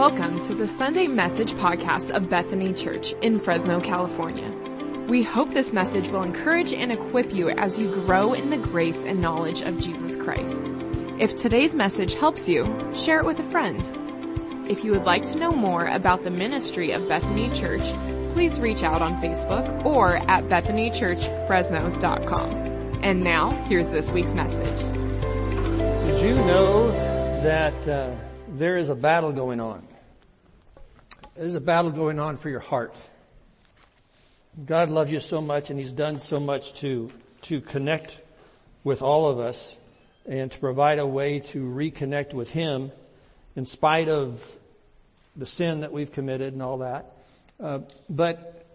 Welcome 0.00 0.40
to 0.46 0.54
the 0.54 0.66
Sunday 0.66 1.06
Message 1.08 1.52
Podcast 1.52 2.08
of 2.08 2.30
Bethany 2.30 2.72
Church 2.72 3.12
in 3.20 3.38
Fresno, 3.38 3.82
California. 3.82 4.50
We 5.10 5.22
hope 5.22 5.52
this 5.52 5.74
message 5.74 6.08
will 6.08 6.22
encourage 6.22 6.72
and 6.72 6.90
equip 6.90 7.34
you 7.34 7.50
as 7.50 7.78
you 7.78 7.94
grow 8.06 8.32
in 8.32 8.48
the 8.48 8.56
grace 8.56 9.04
and 9.04 9.20
knowledge 9.20 9.60
of 9.60 9.78
Jesus 9.78 10.16
Christ. 10.16 10.58
If 11.18 11.36
today's 11.36 11.74
message 11.74 12.14
helps 12.14 12.48
you, 12.48 12.64
share 12.94 13.18
it 13.18 13.26
with 13.26 13.40
a 13.40 13.50
friend. 13.50 13.78
If 14.70 14.84
you 14.84 14.92
would 14.92 15.04
like 15.04 15.26
to 15.26 15.36
know 15.36 15.50
more 15.50 15.84
about 15.84 16.24
the 16.24 16.30
ministry 16.30 16.92
of 16.92 17.06
Bethany 17.06 17.50
Church, 17.50 17.82
please 18.32 18.58
reach 18.58 18.82
out 18.82 19.02
on 19.02 19.20
Facebook 19.20 19.84
or 19.84 20.16
at 20.30 20.44
bethanychurchfresno.com. 20.44 22.52
And 23.02 23.20
now, 23.20 23.50
here's 23.66 23.88
this 23.88 24.10
week's 24.12 24.32
message. 24.32 24.78
Did 26.06 26.22
you 26.22 26.36
know 26.46 26.90
that 27.42 27.86
uh, 27.86 28.14
there 28.48 28.78
is 28.78 28.88
a 28.88 28.94
battle 28.94 29.32
going 29.32 29.60
on? 29.60 29.89
There's 31.40 31.54
a 31.54 31.60
battle 31.60 31.90
going 31.90 32.18
on 32.18 32.36
for 32.36 32.50
your 32.50 32.60
heart. 32.60 32.94
God 34.66 34.90
loves 34.90 35.10
you 35.10 35.20
so 35.20 35.40
much 35.40 35.70
and 35.70 35.80
He's 35.80 35.90
done 35.90 36.18
so 36.18 36.38
much 36.38 36.74
to, 36.80 37.10
to 37.44 37.62
connect 37.62 38.20
with 38.84 39.00
all 39.00 39.26
of 39.26 39.40
us 39.40 39.74
and 40.26 40.52
to 40.52 40.58
provide 40.58 40.98
a 40.98 41.06
way 41.06 41.40
to 41.40 41.64
reconnect 41.64 42.34
with 42.34 42.50
Him 42.50 42.92
in 43.56 43.64
spite 43.64 44.10
of 44.10 44.44
the 45.34 45.46
sin 45.46 45.80
that 45.80 45.92
we've 45.92 46.12
committed 46.12 46.52
and 46.52 46.62
all 46.62 46.76
that. 46.80 47.10
Uh, 47.58 47.78
but 48.10 48.66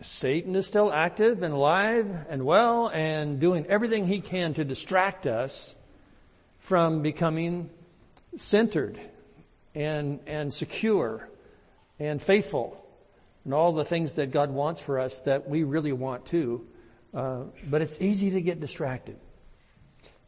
Satan 0.00 0.56
is 0.56 0.66
still 0.66 0.90
active 0.90 1.42
and 1.42 1.52
alive 1.52 2.08
and 2.30 2.42
well 2.46 2.88
and 2.88 3.38
doing 3.38 3.66
everything 3.66 4.06
he 4.06 4.22
can 4.22 4.54
to 4.54 4.64
distract 4.64 5.26
us 5.26 5.74
from 6.60 7.02
becoming 7.02 7.68
centered 8.38 8.98
and, 9.74 10.20
and 10.26 10.54
secure 10.54 11.28
and 11.98 12.20
faithful 12.22 12.84
and 13.44 13.54
all 13.54 13.72
the 13.72 13.84
things 13.84 14.12
that 14.14 14.30
God 14.30 14.50
wants 14.50 14.80
for 14.80 14.98
us 14.98 15.20
that 15.22 15.48
we 15.48 15.62
really 15.62 15.92
want 15.92 16.26
too. 16.26 16.66
Uh, 17.14 17.44
but 17.68 17.80
it's 17.80 18.00
easy 18.00 18.30
to 18.32 18.40
get 18.40 18.60
distracted. 18.60 19.16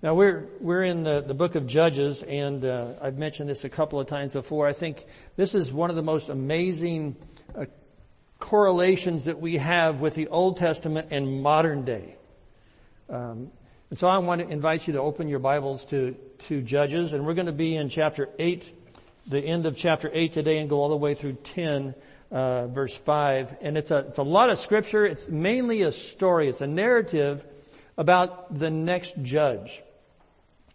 Now 0.03 0.15
we're 0.15 0.49
we're 0.61 0.85
in 0.85 1.03
the, 1.03 1.21
the 1.21 1.35
book 1.35 1.55
of 1.55 1.67
Judges, 1.67 2.23
and 2.23 2.65
uh, 2.65 2.95
I've 3.03 3.19
mentioned 3.19 3.51
this 3.51 3.65
a 3.65 3.69
couple 3.69 4.01
of 4.01 4.07
times 4.07 4.33
before. 4.33 4.67
I 4.67 4.73
think 4.73 5.05
this 5.37 5.55
is 5.55 5.71
one 5.71 5.91
of 5.91 5.97
the 5.97 6.03
most 6.03 6.31
amazing 6.31 7.17
uh, 7.55 7.67
correlations 8.39 9.25
that 9.25 9.39
we 9.39 9.59
have 9.59 10.01
with 10.01 10.15
the 10.15 10.29
Old 10.29 10.57
Testament 10.57 11.09
and 11.11 11.43
modern 11.43 11.85
day. 11.85 12.17
Um, 13.11 13.51
and 13.91 13.99
so 13.99 14.09
I 14.09 14.17
want 14.19 14.41
to 14.41 14.49
invite 14.49 14.87
you 14.87 14.95
to 14.95 15.01
open 15.01 15.29
your 15.29 15.41
Bibles 15.41 15.85
to 15.87 16.17
to 16.49 16.63
Judges, 16.63 17.13
and 17.13 17.27
we're 17.27 17.35
going 17.35 17.45
to 17.45 17.53
be 17.53 17.77
in 17.77 17.91
chapter 17.91 18.31
eight, 18.39 18.73
the 19.27 19.41
end 19.41 19.67
of 19.67 19.77
chapter 19.77 20.11
eight 20.13 20.33
today, 20.33 20.59
and 20.59 20.69
go 20.69 20.81
all 20.81 20.89
the 20.89 20.97
way 20.97 21.15
through 21.15 21.35
ten. 21.35 21.95
Uh, 22.33 22.69
verse 22.69 22.97
five, 22.97 23.57
and 23.61 23.77
it's 23.77 23.91
a 23.91 24.07
it's 24.07 24.19
a 24.19 24.23
lot 24.23 24.51
of 24.51 24.59
scripture. 24.61 25.05
It's 25.05 25.29
mainly 25.29 25.83
a 25.83 25.91
story. 25.91 26.49
It's 26.49 26.61
a 26.61 26.67
narrative 26.69 27.45
about 27.99 28.57
the 28.57 28.71
next 28.71 29.21
judge. 29.21 29.83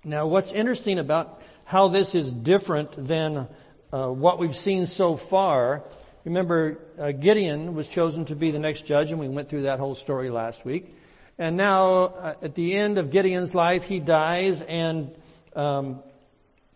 Now 0.03 0.27
what's 0.27 0.51
interesting 0.51 0.99
about 0.99 1.41
how 1.63 1.87
this 1.87 2.13
is 2.13 2.33
different 2.33 2.91
than 3.07 3.47
uh, 3.93 4.09
what 4.09 4.37
we've 4.37 4.55
seen 4.55 4.85
so 4.85 5.15
far, 5.15 5.83
remember 6.25 6.77
uh, 6.99 7.11
Gideon 7.11 7.73
was 7.73 7.87
chosen 7.87 8.25
to 8.25 8.35
be 8.35 8.51
the 8.51 8.59
next 8.59 8.85
judge 8.85 9.11
and 9.11 9.19
we 9.21 9.29
went 9.29 9.47
through 9.47 9.63
that 9.63 9.79
whole 9.79 9.95
story 9.95 10.29
last 10.29 10.65
week. 10.65 10.93
And 11.39 11.55
now 11.55 12.03
uh, 12.03 12.33
at 12.41 12.53
the 12.55 12.75
end 12.75 12.97
of 12.97 13.11
Gideon's 13.11 13.55
life, 13.55 13.85
he 13.85 13.99
dies 13.99 14.61
and 14.61 15.15
um, 15.55 16.03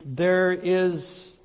there 0.06 0.54
is 0.54 1.36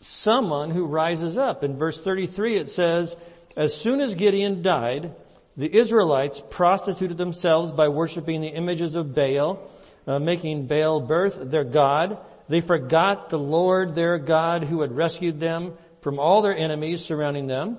someone 0.00 0.70
who 0.70 0.86
rises 0.86 1.38
up. 1.38 1.62
In 1.62 1.76
verse 1.76 2.00
33 2.00 2.56
it 2.56 2.68
says, 2.68 3.16
as 3.56 3.74
soon 3.74 4.00
as 4.00 4.14
Gideon 4.14 4.62
died, 4.62 5.14
the 5.56 5.74
Israelites 5.74 6.42
prostituted 6.50 7.18
themselves 7.18 7.72
by 7.72 7.88
worshiping 7.88 8.40
the 8.40 8.48
images 8.48 8.94
of 8.94 9.14
Baal 9.14 9.70
uh, 10.06 10.18
making 10.18 10.66
Baal 10.66 11.00
Berith 11.06 11.50
their 11.50 11.64
god. 11.64 12.18
They 12.48 12.60
forgot 12.60 13.30
the 13.30 13.38
Lord 13.38 13.94
their 13.94 14.18
God 14.18 14.64
who 14.64 14.80
had 14.80 14.92
rescued 14.92 15.40
them 15.40 15.74
from 16.00 16.18
all 16.18 16.42
their 16.42 16.56
enemies 16.56 17.04
surrounding 17.04 17.46
them, 17.46 17.78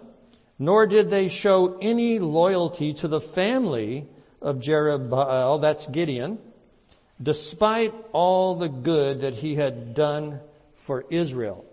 nor 0.59 0.85
did 0.85 1.09
they 1.09 1.27
show 1.27 1.77
any 1.81 2.19
loyalty 2.19 2.93
to 2.95 3.07
the 3.07 3.19
family 3.19 4.05
of 4.41 4.57
Jerubbaal, 4.57 5.61
that's 5.61 5.87
Gideon, 5.87 6.39
despite 7.21 7.93
all 8.13 8.55
the 8.55 8.69
good 8.69 9.21
that 9.21 9.35
he 9.35 9.55
had 9.55 9.93
done 9.93 10.39
for 10.75 11.05
Israel. 11.09 11.65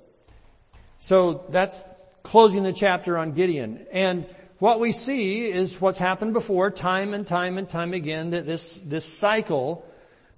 So 0.98 1.44
that's 1.48 1.82
closing 2.22 2.62
the 2.62 2.72
chapter 2.72 3.16
on 3.16 3.32
Gideon. 3.32 3.86
And 3.92 4.26
what 4.58 4.80
we 4.80 4.92
see 4.92 5.46
is 5.46 5.80
what's 5.80 5.98
happened 5.98 6.32
before 6.32 6.70
time 6.70 7.14
and 7.14 7.26
time 7.26 7.58
and 7.58 7.70
time 7.70 7.94
again, 7.94 8.30
that 8.30 8.44
this, 8.44 8.80
this 8.84 9.04
cycle 9.04 9.84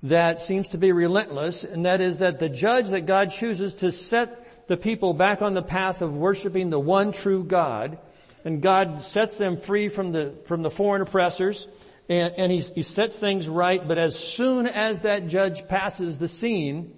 that 0.02 0.40
seems 0.40 0.68
to 0.68 0.78
be 0.78 0.92
relentless, 0.92 1.64
and 1.64 1.84
that 1.84 2.00
is 2.00 2.18
that 2.18 2.38
the 2.38 2.48
judge 2.48 2.88
that 2.88 3.06
God 3.06 3.30
chooses 3.30 3.74
to 3.74 3.90
set 3.90 4.66
the 4.66 4.76
people 4.76 5.12
back 5.12 5.42
on 5.42 5.54
the 5.54 5.62
path 5.62 6.00
of 6.00 6.16
worshiping 6.16 6.70
the 6.70 6.78
one 6.78 7.12
true 7.12 7.44
God, 7.44 7.98
and 8.44 8.62
God 8.62 9.02
sets 9.02 9.36
them 9.36 9.56
free 9.56 9.88
from 9.88 10.12
the, 10.12 10.34
from 10.44 10.62
the 10.62 10.70
foreign 10.70 11.02
oppressors, 11.02 11.66
and, 12.08 12.34
and 12.36 12.52
he, 12.52 12.60
he 12.60 12.82
sets 12.82 13.18
things 13.18 13.48
right, 13.48 13.86
but 13.86 13.98
as 13.98 14.18
soon 14.18 14.66
as 14.66 15.00
that 15.02 15.28
judge 15.28 15.68
passes 15.68 16.18
the 16.18 16.28
scene, 16.28 16.94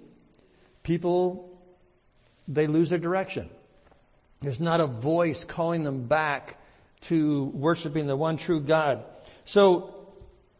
people, 0.81 1.52
they 2.47 2.67
lose 2.67 2.89
their 2.89 2.99
direction. 2.99 3.49
There's 4.41 4.59
not 4.59 4.81
a 4.81 4.87
voice 4.87 5.43
calling 5.43 5.83
them 5.83 6.07
back 6.07 6.57
to 7.01 7.45
worshiping 7.45 8.07
the 8.07 8.15
one 8.15 8.37
true 8.37 8.59
God. 8.59 9.03
So 9.45 10.07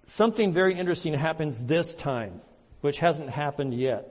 something 0.05 0.53
very 0.53 0.77
interesting 0.77 1.13
happens 1.13 1.63
this 1.63 1.95
time, 1.95 2.41
which 2.81 2.99
hasn't 2.99 3.29
happened 3.29 3.73
yet. 3.73 4.09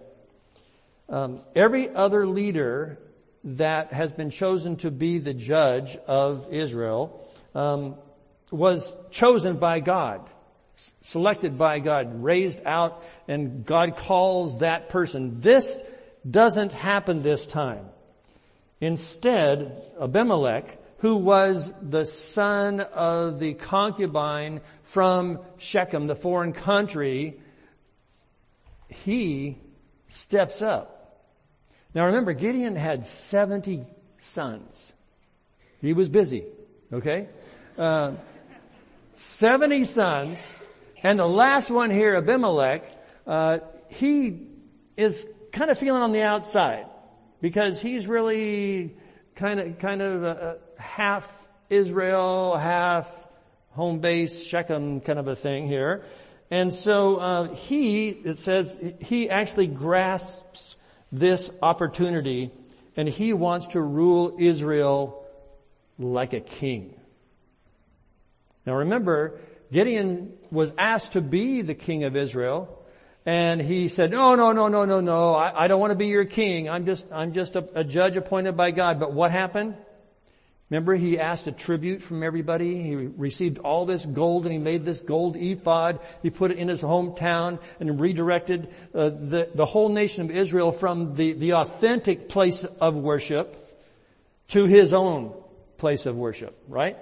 Um, 1.09 1.41
every 1.55 1.89
other 1.89 2.27
leader 2.27 2.99
that 3.45 3.93
has 3.93 4.13
been 4.13 4.31
chosen 4.31 4.77
to 4.77 4.91
be 4.91 5.19
the 5.19 5.35
judge 5.35 5.97
of 6.07 6.53
Israel 6.53 7.29
um, 7.55 7.97
was 8.51 8.95
chosen 9.11 9.57
by 9.57 9.81
God, 9.81 10.29
selected 10.77 11.59
by 11.59 11.81
God, 11.81 12.23
raised 12.23 12.65
out, 12.65 13.03
and 13.27 13.65
God 13.65 13.97
calls 13.97 14.59
that 14.59 14.91
person. 14.91 15.41
This 15.41 15.77
doesn't 16.29 16.73
happen 16.73 17.23
this 17.23 17.47
time. 17.47 17.87
Instead, 18.81 19.83
Abimelech 20.01 20.79
who 21.03 21.17
was 21.17 21.73
the 21.83 22.05
son 22.05 22.79
of 22.79 23.41
the 23.41 23.55
concubine 23.55 24.61
from 24.85 25.41
Shechem, 25.59 26.07
the 26.07 26.15
foreign 26.15 26.53
country, 26.53 27.41
he 28.87 29.59
steps 30.07 30.63
up. 30.63 31.27
Now 31.93 32.07
remember, 32.07 32.35
Gideon 32.35 32.77
had 32.77 33.05
70 33.05 33.85
sons. 34.19 34.93
He 35.81 35.93
was 35.93 36.09
busy, 36.09 36.45
okay? 36.93 37.29
Uh, 37.77 38.13
70 39.17 39.85
sons, 39.87 40.53
and 41.03 41.19
the 41.19 41.27
last 41.27 41.69
one 41.69 41.91
here, 41.91 42.15
Abimelech, 42.15 42.85
uh, 43.27 43.59
he 43.89 44.47
is 44.97 45.27
kind 45.53 45.71
of 45.71 45.79
feeling 45.79 46.03
on 46.03 46.13
the 46.13 46.23
outside 46.23 46.87
because 47.41 47.81
he's 47.81 48.07
really 48.07 48.97
kind 49.37 49.61
of, 49.61 49.79
kind 49.79 50.03
of, 50.03 50.25
uh, 50.25 50.55
half 50.79 51.49
Israel, 51.71 52.57
half 52.57 53.09
home 53.71 54.01
base 54.01 54.45
Shechem 54.45 55.01
kind 55.01 55.19
of 55.19 55.29
a 55.29 55.37
thing 55.37 55.67
here. 55.67 56.05
And 56.51 56.73
so 56.73 57.17
uh, 57.17 57.55
he, 57.55 58.09
it 58.09 58.37
says, 58.37 58.79
he 59.01 59.31
actually 59.31 59.69
grasps 59.69 60.77
this 61.11 61.51
opportunity 61.63 62.51
and 62.97 63.09
he 63.09 63.33
wants 63.33 63.69
to 63.69 63.81
rule 63.81 64.37
Israel 64.39 65.27
like 65.99 66.35
a 66.35 66.41
king. 66.41 66.95
Now 68.67 68.75
remember, 68.77 69.41
Gideon 69.73 70.35
was 70.51 70.73
asked 70.77 71.13
to 71.13 71.23
be 71.23 71.63
the 71.63 71.75
king 71.75 72.05
of 72.05 72.17
Israel 72.17 72.82
and 73.25 73.63
he 73.63 73.89
said, 73.89 74.11
no, 74.11 74.35
no, 74.35 74.53
no, 74.53 74.69
no, 74.69 74.85
no, 74.85 75.01
no, 75.01 75.35
I, 75.35 75.65
I 75.65 75.69
don't 75.69 75.81
want 75.81 75.93
to 75.93 75.97
be 75.97 76.09
your 76.09 76.25
king. 76.25 76.69
I'm 76.69 76.87
just, 76.87 77.11
I'm 77.13 77.33
just 77.33 77.55
a, 77.55 77.69
a 77.75 77.85
judge 77.85 78.17
appointed 78.17 78.57
by 78.57 78.73
God. 78.73 78.99
But 78.99 79.13
what 79.13 79.31
happened? 79.31 79.77
Remember 80.71 80.95
he 80.95 81.19
asked 81.19 81.47
a 81.47 81.53
tribute 81.53 82.03
from 82.03 82.23
everybody. 82.23 82.83
He 82.83 82.97
received 82.97 83.59
all 83.59 83.85
this 83.85 84.07
gold 84.07 84.45
and 84.45 84.53
he 84.53 84.59
made 84.59 84.85
this 84.85 85.01
gold 85.01 85.37
ephod. 85.37 86.01
He 86.23 86.31
put 86.31 86.51
it 86.51 86.59
in 86.59 86.67
his 86.67 86.81
hometown 86.81 87.61
and 87.79 88.01
redirected 88.01 88.69
uh, 88.95 89.11
the, 89.11 89.51
the 89.55 89.67
whole 89.67 89.91
nation 89.91 90.25
of 90.25 90.31
Israel 90.31 90.73
from 90.73 91.15
the, 91.15 91.35
the 91.35 91.53
authentic 91.53 92.29
place 92.31 92.65
of 92.65 92.97
worship 92.97 93.55
to 94.49 94.65
his 94.65 94.95
own 94.95 95.35
place 95.77 96.07
of 96.07 96.17
worship, 96.17 96.59
right? 96.69 96.97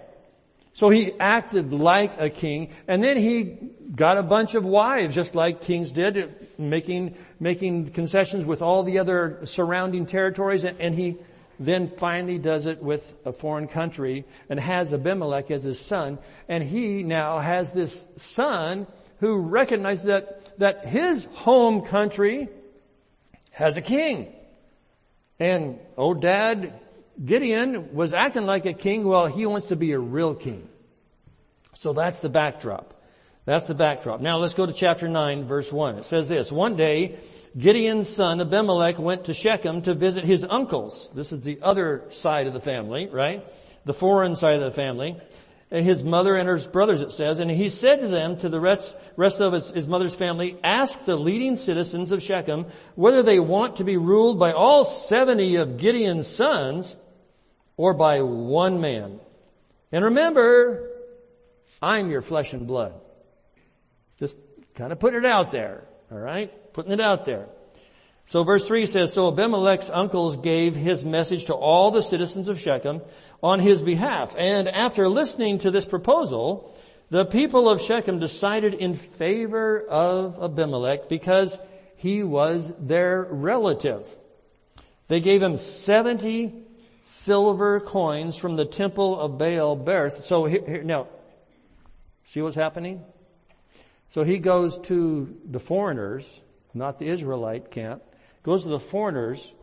So 0.80 0.88
he 0.88 1.12
acted 1.20 1.74
like 1.74 2.18
a 2.18 2.30
king 2.30 2.70
and 2.88 3.04
then 3.04 3.18
he 3.18 3.58
got 3.94 4.16
a 4.16 4.22
bunch 4.22 4.54
of 4.54 4.64
wives 4.64 5.14
just 5.14 5.34
like 5.34 5.60
kings 5.60 5.92
did, 5.92 6.34
making, 6.58 7.16
making 7.38 7.90
concessions 7.90 8.46
with 8.46 8.62
all 8.62 8.82
the 8.82 8.98
other 8.98 9.40
surrounding 9.44 10.06
territories 10.06 10.64
and, 10.64 10.80
and 10.80 10.94
he 10.94 11.18
then 11.58 11.88
finally 11.98 12.38
does 12.38 12.64
it 12.64 12.82
with 12.82 13.14
a 13.26 13.32
foreign 13.34 13.68
country 13.68 14.24
and 14.48 14.58
has 14.58 14.94
Abimelech 14.94 15.50
as 15.50 15.64
his 15.64 15.78
son. 15.78 16.18
And 16.48 16.64
he 16.64 17.02
now 17.02 17.40
has 17.40 17.72
this 17.72 18.06
son 18.16 18.86
who 19.18 19.36
recognizes 19.36 20.06
that, 20.06 20.58
that 20.60 20.86
his 20.86 21.26
home 21.26 21.82
country 21.82 22.48
has 23.50 23.76
a 23.76 23.82
king. 23.82 24.32
And 25.38 25.78
old 25.98 26.22
dad 26.22 26.72
Gideon 27.22 27.92
was 27.92 28.14
acting 28.14 28.46
like 28.46 28.64
a 28.64 28.72
king. 28.72 29.06
Well, 29.06 29.26
he 29.26 29.44
wants 29.44 29.66
to 29.66 29.76
be 29.76 29.92
a 29.92 29.98
real 29.98 30.34
king. 30.34 30.69
So 31.80 31.94
that's 31.94 32.18
the 32.18 32.28
backdrop. 32.28 32.92
That's 33.46 33.66
the 33.66 33.74
backdrop. 33.74 34.20
Now 34.20 34.36
let's 34.36 34.52
go 34.52 34.66
to 34.66 34.72
chapter 34.74 35.08
9 35.08 35.46
verse 35.46 35.72
1. 35.72 35.96
It 35.96 36.04
says 36.04 36.28
this, 36.28 36.52
one 36.52 36.76
day 36.76 37.16
Gideon's 37.56 38.06
son 38.06 38.38
Abimelech 38.42 38.98
went 38.98 39.24
to 39.24 39.32
Shechem 39.32 39.80
to 39.82 39.94
visit 39.94 40.26
his 40.26 40.44
uncles. 40.44 41.10
This 41.14 41.32
is 41.32 41.42
the 41.42 41.58
other 41.62 42.04
side 42.10 42.46
of 42.46 42.52
the 42.52 42.60
family, 42.60 43.08
right? 43.10 43.46
The 43.86 43.94
foreign 43.94 44.36
side 44.36 44.56
of 44.56 44.60
the 44.60 44.76
family. 44.76 45.16
His 45.70 46.04
mother 46.04 46.36
and 46.36 46.46
his 46.50 46.66
brothers, 46.66 47.00
it 47.00 47.12
says, 47.12 47.40
and 47.40 47.50
he 47.50 47.70
said 47.70 48.02
to 48.02 48.08
them, 48.08 48.36
to 48.36 48.50
the 48.50 48.60
rest, 48.60 48.94
rest 49.16 49.40
of 49.40 49.54
his, 49.54 49.70
his 49.70 49.88
mother's 49.88 50.14
family, 50.14 50.58
ask 50.62 51.06
the 51.06 51.16
leading 51.16 51.56
citizens 51.56 52.12
of 52.12 52.22
Shechem 52.22 52.66
whether 52.94 53.22
they 53.22 53.40
want 53.40 53.76
to 53.76 53.84
be 53.84 53.96
ruled 53.96 54.38
by 54.38 54.52
all 54.52 54.84
70 54.84 55.56
of 55.56 55.78
Gideon's 55.78 56.26
sons 56.26 56.94
or 57.78 57.94
by 57.94 58.20
one 58.20 58.82
man. 58.82 59.18
And 59.92 60.04
remember, 60.04 60.89
I'm 61.82 62.10
your 62.10 62.22
flesh 62.22 62.52
and 62.52 62.66
blood. 62.66 62.94
Just 64.18 64.38
kind 64.74 64.92
of 64.92 64.98
putting 64.98 65.20
it 65.20 65.26
out 65.26 65.50
there. 65.50 65.84
All 66.10 66.18
right? 66.18 66.50
Putting 66.72 66.92
it 66.92 67.00
out 67.00 67.24
there. 67.24 67.46
So 68.26 68.44
verse 68.44 68.66
3 68.66 68.86
says, 68.86 69.12
So 69.12 69.28
Abimelech's 69.28 69.90
uncles 69.90 70.36
gave 70.36 70.76
his 70.76 71.04
message 71.04 71.46
to 71.46 71.54
all 71.54 71.90
the 71.90 72.02
citizens 72.02 72.48
of 72.48 72.60
Shechem 72.60 73.00
on 73.42 73.58
his 73.58 73.82
behalf. 73.82 74.36
And 74.38 74.68
after 74.68 75.08
listening 75.08 75.58
to 75.60 75.70
this 75.70 75.84
proposal, 75.84 76.72
the 77.10 77.24
people 77.24 77.68
of 77.68 77.82
Shechem 77.82 78.20
decided 78.20 78.74
in 78.74 78.94
favor 78.94 79.80
of 79.82 80.40
Abimelech 80.40 81.08
because 81.08 81.58
he 81.96 82.22
was 82.22 82.72
their 82.78 83.26
relative. 83.28 84.06
They 85.08 85.18
gave 85.18 85.42
him 85.42 85.56
70 85.56 86.54
silver 87.00 87.80
coins 87.80 88.36
from 88.36 88.54
the 88.54 88.64
temple 88.64 89.18
of 89.18 89.38
Baal 89.38 89.76
Berith. 89.76 90.22
So 90.22 90.44
here, 90.44 90.62
here, 90.64 90.82
now, 90.84 91.08
see 92.24 92.42
what's 92.42 92.56
happening? 92.56 93.02
So 94.08 94.24
he 94.24 94.38
goes 94.38 94.78
to 94.80 95.36
the 95.44 95.60
foreigners, 95.60 96.42
not 96.74 96.98
the 96.98 97.08
Israelite 97.08 97.70
camp, 97.70 98.02
goes 98.42 98.64
to 98.64 98.68
the 98.68 98.80
foreigners 98.80 99.54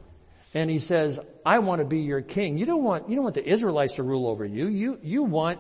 and 0.54 0.70
he 0.70 0.80
says, 0.80 1.20
I 1.46 1.60
want 1.60 1.80
to 1.80 1.86
be 1.86 2.00
your 2.00 2.22
king. 2.22 2.58
You 2.58 2.66
don't 2.66 2.84
want, 2.84 3.10
you 3.10 3.16
don't 3.16 3.24
want 3.24 3.36
the 3.36 3.48
Israelites 3.48 3.96
to 3.96 4.04
rule 4.04 4.28
over 4.28 4.46
you. 4.46 4.68
You, 4.68 5.00
you 5.04 5.24
want 5.24 5.60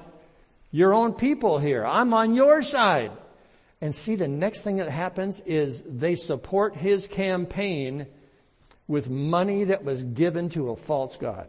your 0.71 0.93
own 0.93 1.13
people 1.13 1.59
here. 1.59 1.85
I'm 1.85 2.13
on 2.13 2.33
your 2.33 2.61
side. 2.61 3.11
And 3.81 3.93
see, 3.93 4.15
the 4.15 4.27
next 4.27 4.61
thing 4.61 4.77
that 4.77 4.89
happens 4.89 5.41
is 5.45 5.83
they 5.83 6.15
support 6.15 6.75
his 6.75 7.05
campaign 7.05 8.07
with 8.87 9.09
money 9.09 9.65
that 9.65 9.83
was 9.83 10.03
given 10.03 10.49
to 10.49 10.71
a 10.71 10.75
false 10.75 11.17
God. 11.17 11.47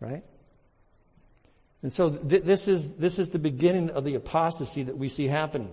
Right? 0.00 0.24
And 1.82 1.92
so 1.92 2.10
th- 2.10 2.42
this 2.42 2.68
is, 2.68 2.94
this 2.94 3.18
is 3.18 3.30
the 3.30 3.38
beginning 3.38 3.90
of 3.90 4.04
the 4.04 4.14
apostasy 4.14 4.84
that 4.84 4.96
we 4.96 5.08
see 5.08 5.26
happening. 5.26 5.70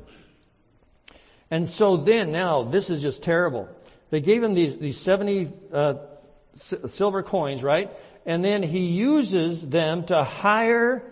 And 1.49 1.67
so 1.67 1.97
then 1.97 2.31
now, 2.31 2.63
this 2.63 2.89
is 2.89 3.01
just 3.01 3.23
terrible. 3.23 3.69
They 4.09 4.21
gave 4.21 4.43
him 4.43 4.53
these, 4.53 4.77
these 4.77 4.97
70 4.99 5.51
uh, 5.71 5.93
s- 6.55 6.73
silver 6.87 7.23
coins, 7.23 7.63
right? 7.63 7.91
And 8.25 8.43
then 8.43 8.63
he 8.63 8.79
uses 8.79 9.67
them 9.67 10.05
to 10.05 10.23
hire 10.23 11.03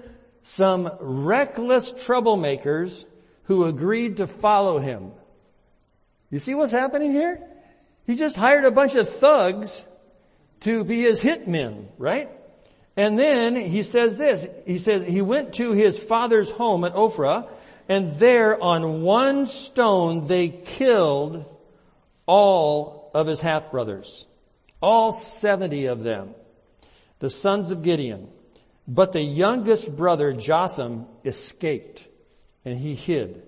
some 0.44 0.90
reckless 1.00 1.92
troublemakers 1.92 3.06
who 3.44 3.66
agreed 3.66 4.18
to 4.18 4.28
follow 4.28 4.80
him. 4.80 5.12
You 6.30 6.40
see 6.40 6.56
what's 6.56 6.72
happening 6.72 7.12
here? 7.12 7.40
He 8.08 8.16
just 8.16 8.36
hired 8.36 8.66
a 8.66 8.72
bunch 8.72 8.96
of 8.96 9.10
thugs 9.10 9.86
to 10.62 10.84
be 10.84 11.02
his 11.02 11.22
hitmen, 11.22 11.88
right? 11.98 12.30
And 12.98 13.18
then 13.18 13.56
he 13.56 13.84
says 13.84 14.16
this, 14.16 14.48
he 14.66 14.78
says 14.78 15.04
he 15.04 15.22
went 15.22 15.54
to 15.56 15.72
his 15.72 15.98
father's 15.98 16.50
home 16.50 16.84
at 16.84 16.94
Ophrah 16.94 17.48
and 17.88 18.12
there 18.12 18.62
on 18.62 19.02
one 19.02 19.46
stone 19.46 20.28
they 20.28 20.50
killed 20.50 21.46
all 22.26 23.12
of 23.14 23.28
his 23.28 23.42
half 23.42 23.72
brothers. 23.72 24.26
All 24.82 25.14
70 25.14 25.86
of 25.86 26.04
them. 26.04 26.34
The 27.20 27.30
sons 27.30 27.72
of 27.72 27.84
Gideon. 27.84 28.30
But 28.88 29.12
the 29.14 29.22
youngest 29.22 29.96
brother 29.96 30.34
Jotham 30.34 31.06
escaped 31.24 32.08
and 32.66 32.78
he 32.78 32.96
hid. 32.96 33.44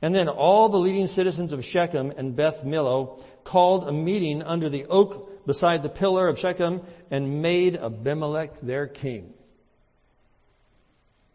And 0.00 0.14
then 0.14 0.28
all 0.28 0.68
the 0.68 0.78
leading 0.78 1.06
citizens 1.06 1.52
of 1.52 1.64
Shechem 1.64 2.12
and 2.16 2.34
Beth 2.34 2.64
Millo 2.64 3.22
called 3.44 3.88
a 3.88 3.92
meeting 3.92 4.42
under 4.42 4.68
the 4.68 4.86
oak 4.86 5.31
beside 5.46 5.82
the 5.82 5.88
pillar 5.88 6.28
of 6.28 6.38
Shechem 6.38 6.82
and 7.10 7.42
made 7.42 7.76
Abimelech 7.76 8.60
their 8.60 8.86
king. 8.86 9.34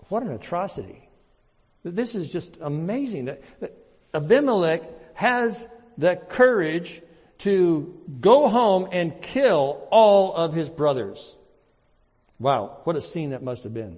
What 0.09 0.23
an 0.23 0.31
atrocity. 0.31 1.09
This 1.83 2.15
is 2.15 2.31
just 2.31 2.57
amazing 2.61 3.25
that, 3.25 3.41
Abimelech 4.13 4.83
has 5.15 5.67
the 5.97 6.15
courage 6.15 7.01
to 7.39 8.01
go 8.19 8.47
home 8.47 8.87
and 8.91 9.21
kill 9.21 9.87
all 9.91 10.33
of 10.33 10.53
his 10.53 10.69
brothers. 10.69 11.37
Wow, 12.39 12.79
what 12.83 12.95
a 12.95 13.01
scene 13.01 13.31
that 13.31 13.43
must 13.43 13.63
have 13.63 13.73
been. 13.73 13.97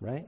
Right? 0.00 0.26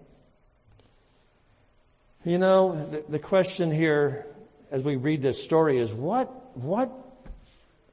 You 2.25 2.38
know, 2.38 2.88
the, 2.91 3.05
the 3.09 3.19
question 3.19 3.71
here 3.71 4.26
as 4.71 4.83
we 4.83 4.97
read 4.97 5.23
this 5.23 5.43
story 5.43 5.79
is 5.79 5.93
what, 5.93 6.56
what 6.56 6.93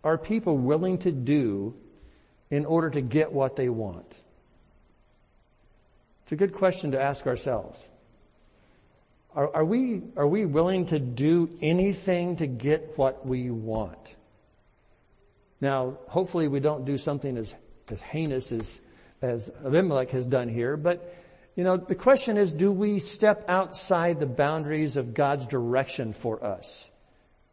are 0.08 0.18
people 0.18 0.58
willing 0.58 1.00
to 1.00 1.12
do 1.12 1.76
in 2.50 2.66
order 2.66 2.90
to 2.90 3.02
get 3.02 3.34
what 3.34 3.58
they 3.58 3.68
want? 3.68 4.10
It's 6.24 6.32
a 6.32 6.38
good 6.38 6.54
question 6.54 6.92
to 6.92 7.02
ask 7.02 7.28
ourselves. 7.28 7.86
Are, 9.36 9.54
are, 9.54 9.66
we, 9.66 10.02
are 10.16 10.28
we 10.28 10.46
willing 10.46 10.86
to 10.88 11.00
do 11.00 11.50
anything 11.62 12.38
to 12.38 12.48
get 12.48 12.98
what 12.98 13.28
we 13.28 13.52
want? 13.52 14.16
Now, 15.60 15.98
hopefully 16.08 16.48
we 16.48 16.62
don't 16.62 16.86
do 16.86 16.98
something 16.98 17.36
as, 17.38 17.54
as 17.90 18.02
heinous 18.02 18.54
as, 18.54 18.80
as 19.22 19.50
Abimelech 19.66 20.12
has 20.12 20.26
done 20.26 20.48
here, 20.48 20.78
but 20.78 21.16
you 21.56 21.66
know, 21.66 21.76
the 21.76 21.96
question 21.96 22.38
is, 22.38 22.54
do 22.54 22.72
we 22.72 23.00
step 23.00 23.44
outside 23.50 24.20
the 24.20 24.26
boundaries 24.26 24.96
of 24.96 25.14
God's 25.14 25.46
direction 25.48 26.14
for 26.14 26.44
us 26.44 26.90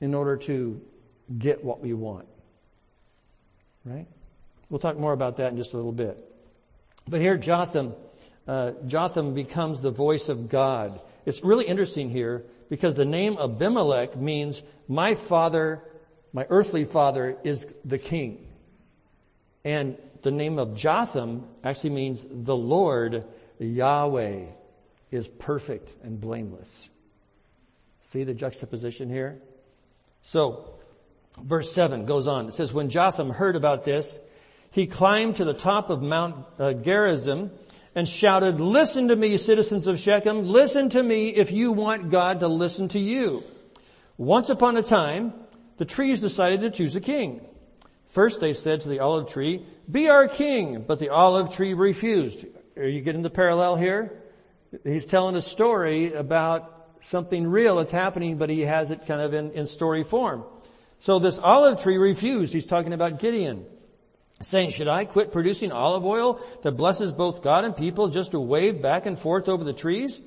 in 0.00 0.14
order 0.14 0.36
to 0.36 0.80
get 1.36 1.64
what 1.64 1.80
we 1.80 1.94
want? 1.94 2.28
Right? 3.84 4.06
We'll 4.70 4.80
talk 4.80 4.98
more 4.98 5.12
about 5.12 5.36
that 5.36 5.52
in 5.52 5.56
just 5.56 5.74
a 5.74 5.76
little 5.76 5.92
bit. 5.92 6.18
But 7.06 7.20
here 7.20 7.36
Jotham, 7.36 7.94
uh, 8.48 8.72
Jotham 8.86 9.34
becomes 9.34 9.80
the 9.80 9.90
voice 9.90 10.28
of 10.28 10.48
God 10.48 10.98
it's 11.26 11.42
really 11.42 11.66
interesting 11.66 12.10
here 12.10 12.44
because 12.68 12.94
the 12.94 13.04
name 13.04 13.38
Abimelech 13.38 14.16
means 14.16 14.62
my 14.88 15.14
father, 15.14 15.82
my 16.32 16.46
earthly 16.50 16.84
father 16.84 17.36
is 17.44 17.66
the 17.84 17.98
king. 17.98 18.46
And 19.64 19.96
the 20.22 20.30
name 20.30 20.58
of 20.58 20.74
Jotham 20.74 21.46
actually 21.62 21.90
means 21.90 22.24
the 22.28 22.56
Lord, 22.56 23.24
Yahweh, 23.58 24.46
is 25.10 25.28
perfect 25.28 25.94
and 26.02 26.20
blameless. 26.20 26.90
See 28.00 28.24
the 28.24 28.34
juxtaposition 28.34 29.08
here? 29.08 29.40
So, 30.22 30.74
verse 31.42 31.72
7 31.72 32.06
goes 32.06 32.28
on. 32.28 32.48
It 32.48 32.54
says, 32.54 32.72
When 32.72 32.90
Jotham 32.90 33.30
heard 33.30 33.56
about 33.56 33.84
this, 33.84 34.18
he 34.70 34.86
climbed 34.86 35.36
to 35.36 35.44
the 35.44 35.54
top 35.54 35.90
of 35.90 36.02
Mount 36.02 36.46
uh, 36.58 36.72
Gerizim 36.72 37.50
and 37.94 38.08
shouted, 38.08 38.60
listen 38.60 39.08
to 39.08 39.16
me, 39.16 39.38
citizens 39.38 39.86
of 39.86 40.00
Shechem. 40.00 40.46
Listen 40.46 40.88
to 40.90 41.02
me 41.02 41.28
if 41.28 41.52
you 41.52 41.72
want 41.72 42.10
God 42.10 42.40
to 42.40 42.48
listen 42.48 42.88
to 42.88 42.98
you. 42.98 43.44
Once 44.16 44.50
upon 44.50 44.76
a 44.76 44.82
time, 44.82 45.32
the 45.76 45.84
trees 45.84 46.20
decided 46.20 46.60
to 46.62 46.70
choose 46.70 46.96
a 46.96 47.00
king. 47.00 47.40
First 48.06 48.40
they 48.40 48.52
said 48.52 48.80
to 48.82 48.88
the 48.88 49.00
olive 49.00 49.28
tree, 49.28 49.64
be 49.90 50.08
our 50.08 50.28
king, 50.28 50.84
but 50.86 50.98
the 50.98 51.10
olive 51.10 51.50
tree 51.50 51.74
refused. 51.74 52.44
Are 52.76 52.86
you 52.86 53.00
getting 53.00 53.22
the 53.22 53.30
parallel 53.30 53.76
here? 53.76 54.22
He's 54.82 55.06
telling 55.06 55.36
a 55.36 55.42
story 55.42 56.14
about 56.14 56.96
something 57.00 57.46
real 57.46 57.76
that's 57.76 57.92
happening, 57.92 58.38
but 58.38 58.50
he 58.50 58.62
has 58.62 58.90
it 58.90 59.06
kind 59.06 59.20
of 59.20 59.34
in, 59.34 59.52
in 59.52 59.66
story 59.66 60.02
form. 60.02 60.44
So 61.04 61.18
this 61.18 61.38
olive 61.38 61.82
tree 61.82 61.98
refused. 61.98 62.54
He's 62.54 62.64
talking 62.64 62.94
about 62.94 63.20
Gideon 63.20 63.66
saying, 64.40 64.70
should 64.70 64.88
I 64.88 65.04
quit 65.04 65.32
producing 65.32 65.70
olive 65.70 66.06
oil 66.06 66.40
that 66.62 66.78
blesses 66.78 67.12
both 67.12 67.42
God 67.42 67.66
and 67.66 67.76
people 67.76 68.08
just 68.08 68.30
to 68.30 68.40
wave 68.40 68.80
back 68.80 69.04
and 69.04 69.18
forth 69.18 69.46
over 69.46 69.64
the 69.64 69.74
trees? 69.74 70.22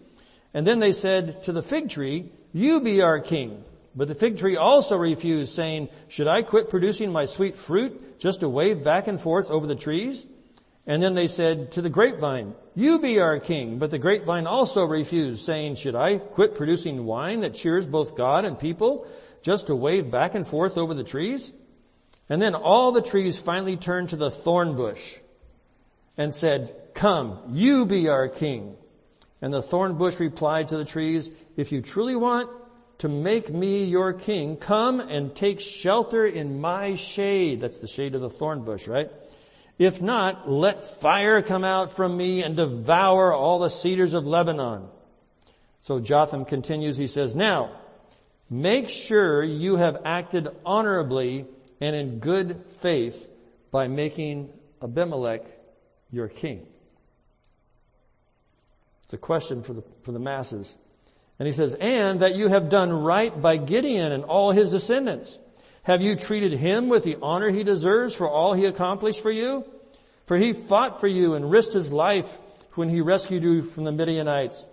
And 0.54 0.68
then 0.68 0.78
they 0.78 0.92
said 0.92 1.42
to 1.46 1.52
the 1.52 1.64
fig 1.64 1.90
tree, 1.90 2.32
you 2.54 2.82
be 2.82 3.02
our 3.02 3.20
king. 3.20 3.64
But 3.96 4.08
the 4.08 4.14
fig 4.14 4.38
tree 4.38 4.56
also 4.56 4.98
refused, 4.98 5.56
saying, 5.56 5.90
Should 6.10 6.28
I 6.28 6.44
quit 6.44 6.70
producing 6.70 7.12
my 7.12 7.26
sweet 7.26 7.56
fruit 7.56 8.20
just 8.20 8.42
to 8.42 8.48
wave 8.48 8.84
back 8.84 9.08
and 9.08 9.20
forth 9.20 9.50
over 9.50 9.66
the 9.66 9.74
trees? 9.74 10.28
And 10.86 11.02
then 11.02 11.16
they 11.16 11.28
said 11.28 11.72
to 11.72 11.82
the 11.82 11.90
grapevine, 11.90 12.54
You 12.76 13.00
be 13.00 13.20
our 13.20 13.40
king. 13.40 13.80
But 13.80 13.90
the 13.90 13.98
grapevine 13.98 14.46
also 14.46 14.84
refused, 14.86 15.44
saying, 15.44 15.78
Should 15.78 15.96
I 15.96 16.20
quit 16.20 16.54
producing 16.54 17.04
wine 17.04 17.40
that 17.40 17.56
cheers 17.56 17.88
both 17.88 18.16
God 18.16 18.46
and 18.46 18.60
people 18.60 19.08
just 19.42 19.68
to 19.68 19.76
wave 19.76 20.12
back 20.12 20.36
and 20.36 20.48
forth 20.48 20.78
over 20.78 20.94
the 20.94 21.04
trees? 21.04 21.54
And 22.30 22.42
then 22.42 22.56
all 22.56 22.92
the 22.92 23.02
trees 23.02 23.40
finally 23.40 23.78
turned 23.78 24.10
to 24.10 24.16
the 24.16 24.32
thorn 24.32 24.76
bush 24.76 25.16
and 26.18 26.34
said, 26.34 26.76
Come, 26.94 27.40
you 27.50 27.86
be 27.86 28.10
our 28.10 28.28
king. 28.28 28.76
And 29.42 29.54
the 29.54 29.62
thorn 29.62 29.98
bush 29.98 30.20
replied 30.20 30.70
to 30.70 30.78
the 30.78 30.86
trees, 30.86 31.30
If 31.56 31.72
you 31.72 31.82
truly 31.82 32.16
want 32.16 32.50
to 33.00 33.08
make 33.08 33.54
me 33.54 33.86
your 33.86 34.14
king, 34.14 34.58
come 34.58 35.00
and 35.00 35.36
take 35.36 35.60
shelter 35.60 36.26
in 36.26 36.60
my 36.60 36.96
shade. 36.96 37.62
That's 37.62 37.78
the 37.78 37.88
shade 37.88 38.16
of 38.16 38.22
the 38.22 38.30
thorn 38.30 38.64
bush, 38.64 38.88
right? 38.88 39.12
If 39.78 40.02
not, 40.02 40.50
let 40.50 40.86
fire 40.86 41.44
come 41.44 41.64
out 41.64 41.92
from 41.92 42.18
me 42.18 42.42
and 42.42 42.58
devour 42.58 43.32
all 43.32 43.60
the 43.60 43.70
cedars 43.70 44.14
of 44.14 44.26
Lebanon. 44.26 44.88
So 45.82 46.00
Jotham 46.00 46.46
continues, 46.46 46.98
he 46.98 47.08
says, 47.08 47.36
now, 47.36 47.72
make 48.50 48.90
sure 48.90 49.44
you 49.44 49.76
have 49.78 50.02
acted 50.06 50.48
honorably 50.66 51.46
and 51.82 51.96
in 51.96 52.20
good 52.20 52.64
faith 52.66 53.30
by 53.72 53.88
making 53.88 54.50
Abimelech 54.82 55.46
your 56.12 56.28
king. 56.28 56.66
It's 59.04 59.14
a 59.14 59.18
question 59.18 59.64
for 59.64 59.74
the, 59.74 59.84
for 60.04 60.12
the 60.12 60.20
masses. 60.20 60.76
And 61.40 61.46
he 61.46 61.54
says, 61.54 61.76
and 61.76 62.22
that 62.22 62.36
you 62.36 62.48
have 62.50 62.70
done 62.70 62.92
right 62.92 63.42
by 63.42 63.58
Gideon 63.58 64.12
and 64.12 64.24
all 64.24 64.52
his 64.52 64.72
descendants. 64.72 65.38
Have 65.84 66.02
you 66.02 66.16
treated 66.16 66.54
him 66.54 66.90
with 66.90 67.04
the 67.04 67.18
honor 67.22 67.50
he 67.50 67.64
deserves 67.64 68.14
for 68.14 68.30
all 68.30 68.54
he 68.54 68.66
accomplished 68.66 69.22
for 69.22 69.32
you? 69.32 69.64
For 70.26 70.36
he 70.36 70.52
fought 70.52 71.00
for 71.00 71.08
you 71.08 71.36
and 71.36 71.50
risked 71.50 71.74
his 71.74 71.94
life 71.94 72.38
when 72.74 72.90
he 72.90 73.00
rescued 73.00 73.44
you 73.44 73.62
from 73.62 73.86
the 73.86 73.92
Midianites. 73.92 74.66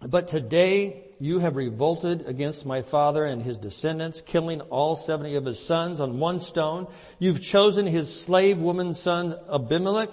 But 0.00 0.28
today 0.28 1.04
you 1.20 1.40
have 1.40 1.56
revolted 1.56 2.26
against 2.26 2.64
my 2.64 2.82
father 2.82 3.24
and 3.24 3.42
his 3.42 3.58
descendants, 3.58 4.20
killing 4.20 4.60
all 4.60 4.96
70 4.96 5.34
of 5.34 5.44
his 5.44 5.64
sons 5.64 6.00
on 6.00 6.18
one 6.18 6.40
stone. 6.40 6.86
You've 7.18 7.42
chosen 7.42 7.86
his 7.86 8.20
slave 8.22 8.58
woman's 8.58 9.00
son 9.00 9.34
Abimelech 9.52 10.10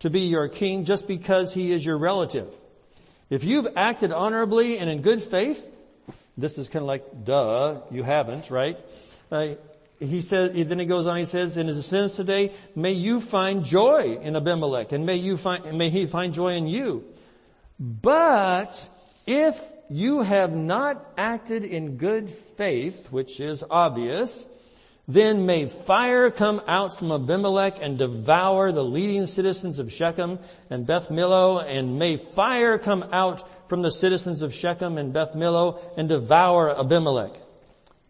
to 0.00 0.10
be 0.10 0.22
your 0.22 0.48
king 0.48 0.84
just 0.84 1.08
because 1.08 1.54
he 1.54 1.72
is 1.72 1.84
your 1.84 1.98
relative. 1.98 2.54
If 3.30 3.42
you've 3.42 3.66
acted 3.76 4.12
honorably 4.12 4.78
and 4.78 4.88
in 4.88 5.02
good 5.02 5.22
faith, 5.22 5.66
this 6.36 6.58
is 6.58 6.68
kind 6.68 6.82
of 6.82 6.88
like, 6.88 7.24
duh, 7.24 7.80
you 7.90 8.02
haven't, 8.02 8.50
right? 8.50 8.78
Uh, 9.30 9.54
he 9.98 10.20
says, 10.20 10.50
then 10.54 10.78
he 10.78 10.86
goes 10.86 11.06
on, 11.06 11.16
he 11.16 11.24
says, 11.24 11.56
in 11.56 11.66
his 11.66 11.84
sins 11.86 12.14
today, 12.14 12.52
may 12.74 12.92
you 12.92 13.20
find 13.20 13.64
joy 13.64 14.18
in 14.20 14.36
Abimelech 14.36 14.92
and 14.92 15.06
may 15.06 15.16
you 15.16 15.36
find, 15.36 15.76
may 15.76 15.90
he 15.90 16.06
find 16.06 16.34
joy 16.34 16.54
in 16.54 16.66
you. 16.66 17.04
But 17.78 18.88
if 19.26 19.60
you 19.88 20.22
have 20.22 20.52
not 20.52 21.12
acted 21.16 21.64
in 21.64 21.96
good 21.96 22.30
faith, 22.30 23.10
which 23.10 23.40
is 23.40 23.64
obvious, 23.68 24.46
then 25.06 25.44
may 25.44 25.66
fire 25.66 26.30
come 26.30 26.62
out 26.66 26.98
from 26.98 27.12
Abimelech 27.12 27.82
and 27.82 27.98
devour 27.98 28.72
the 28.72 28.82
leading 28.82 29.26
citizens 29.26 29.78
of 29.78 29.92
Shechem 29.92 30.38
and 30.70 30.86
Beth 30.86 31.08
Millo, 31.08 31.62
and 31.62 31.98
may 31.98 32.16
fire 32.16 32.78
come 32.78 33.02
out 33.12 33.68
from 33.68 33.82
the 33.82 33.90
citizens 33.90 34.42
of 34.42 34.54
Shechem 34.54 34.96
and 34.96 35.12
Beth 35.12 35.32
Millo 35.34 35.80
and 35.98 36.08
devour 36.08 36.78
Abimelech. 36.78 37.36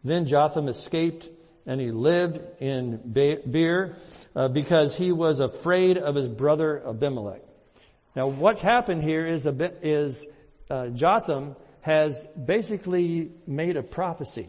Then 0.04 0.26
Jotham 0.26 0.68
escaped 0.68 1.28
and 1.66 1.80
he 1.80 1.90
lived 1.90 2.40
in 2.60 3.00
Beer 3.12 3.96
uh, 4.36 4.48
because 4.48 4.96
he 4.96 5.12
was 5.12 5.40
afraid 5.40 5.96
of 5.96 6.14
his 6.14 6.28
brother 6.28 6.86
Abimelech. 6.86 7.42
Now 8.14 8.28
what's 8.28 8.60
happened 8.60 9.02
here 9.02 9.26
is, 9.26 9.46
is 9.82 10.26
uh, 10.70 10.88
Jotham 10.88 11.56
has 11.84 12.26
basically 12.28 13.30
made 13.46 13.76
a 13.76 13.82
prophecy. 13.82 14.48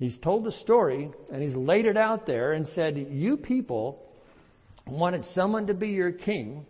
He's 0.00 0.18
told 0.18 0.42
the 0.42 0.50
story 0.50 1.12
and 1.32 1.40
he's 1.40 1.54
laid 1.54 1.86
it 1.86 1.96
out 1.96 2.26
there 2.26 2.54
and 2.54 2.66
said, 2.66 2.98
you 2.98 3.36
people 3.36 4.04
wanted 4.84 5.24
someone 5.24 5.68
to 5.68 5.74
be 5.74 5.90
your 5.90 6.10
king. 6.10 6.66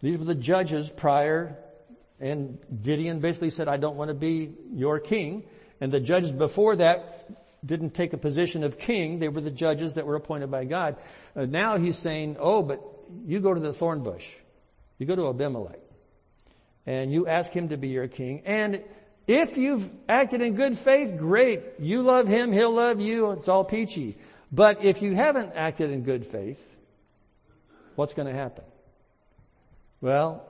These 0.00 0.16
were 0.16 0.26
the 0.26 0.36
judges 0.36 0.88
prior 0.88 1.58
and 2.20 2.56
Gideon 2.84 3.18
basically 3.18 3.50
said, 3.50 3.66
I 3.66 3.78
don't 3.78 3.96
want 3.96 4.10
to 4.10 4.14
be 4.14 4.54
your 4.72 5.00
king. 5.00 5.42
And 5.80 5.90
the 5.90 5.98
judges 5.98 6.30
before 6.30 6.76
that 6.76 7.28
didn't 7.66 7.94
take 7.94 8.12
a 8.12 8.16
position 8.16 8.62
of 8.62 8.78
king. 8.78 9.18
They 9.18 9.26
were 9.26 9.40
the 9.40 9.50
judges 9.50 9.94
that 9.94 10.06
were 10.06 10.14
appointed 10.14 10.52
by 10.52 10.66
God. 10.66 10.98
Uh, 11.34 11.46
now 11.46 11.78
he's 11.78 11.98
saying, 11.98 12.36
oh, 12.38 12.62
but 12.62 12.80
you 13.26 13.40
go 13.40 13.52
to 13.52 13.60
the 13.60 13.72
thorn 13.72 14.04
bush. 14.04 14.30
You 14.98 15.06
go 15.06 15.16
to 15.16 15.30
Abimelech. 15.30 15.80
And 16.86 17.12
you 17.12 17.26
ask 17.26 17.52
him 17.52 17.68
to 17.68 17.76
be 17.76 17.88
your 17.88 18.08
king. 18.08 18.42
And 18.44 18.82
if 19.26 19.56
you've 19.56 19.90
acted 20.08 20.40
in 20.40 20.54
good 20.54 20.76
faith, 20.76 21.16
great. 21.16 21.62
You 21.78 22.02
love 22.02 22.26
him, 22.26 22.52
he'll 22.52 22.74
love 22.74 23.00
you. 23.00 23.30
It's 23.32 23.48
all 23.48 23.64
peachy. 23.64 24.16
But 24.50 24.84
if 24.84 25.00
you 25.00 25.14
haven't 25.14 25.52
acted 25.54 25.90
in 25.90 26.02
good 26.02 26.26
faith, 26.26 26.76
what's 27.94 28.14
going 28.14 28.28
to 28.28 28.34
happen? 28.34 28.64
Well, 30.00 30.44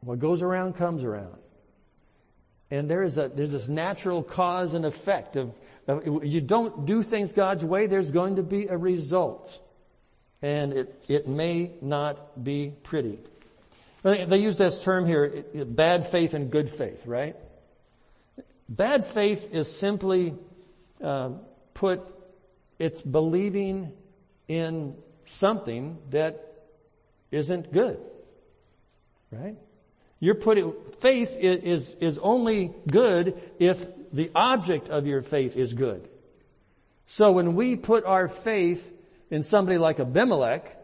what 0.00 0.18
goes 0.18 0.42
around 0.42 0.74
comes 0.74 1.02
around. 1.02 1.36
And 2.70 2.90
there 2.90 3.02
is 3.02 3.18
a, 3.18 3.28
there's 3.28 3.52
this 3.52 3.68
natural 3.68 4.22
cause 4.22 4.74
and 4.74 4.84
effect 4.84 5.36
of, 5.36 5.52
of, 5.86 6.24
you 6.24 6.40
don't 6.40 6.86
do 6.86 7.02
things 7.02 7.32
God's 7.32 7.64
way, 7.64 7.86
there's 7.86 8.10
going 8.10 8.36
to 8.36 8.42
be 8.42 8.66
a 8.66 8.76
result. 8.76 9.60
And 10.40 10.72
it, 10.72 11.04
it 11.08 11.28
may 11.28 11.72
not 11.80 12.42
be 12.42 12.72
pretty. 12.82 13.18
They 14.04 14.36
use 14.36 14.58
this 14.58 14.84
term 14.84 15.06
here, 15.06 15.44
bad 15.54 16.06
faith 16.06 16.34
and 16.34 16.50
good 16.50 16.68
faith, 16.68 17.06
right? 17.06 17.36
Bad 18.68 19.06
faith 19.06 19.48
is 19.50 19.74
simply 19.74 20.34
uh, 21.02 21.30
put, 21.72 22.02
it's 22.78 23.00
believing 23.00 23.92
in 24.46 24.94
something 25.24 25.96
that 26.10 26.52
isn't 27.30 27.72
good, 27.72 27.98
right? 29.30 29.56
You're 30.20 30.34
putting, 30.34 30.74
faith 31.00 31.38
is, 31.38 31.96
is 31.98 32.18
only 32.18 32.74
good 32.86 33.40
if 33.58 33.86
the 34.12 34.30
object 34.34 34.90
of 34.90 35.06
your 35.06 35.22
faith 35.22 35.56
is 35.56 35.72
good. 35.72 36.06
So 37.06 37.32
when 37.32 37.54
we 37.54 37.76
put 37.76 38.04
our 38.04 38.28
faith 38.28 38.90
in 39.30 39.44
somebody 39.44 39.78
like 39.78 39.98
Abimelech, 39.98 40.76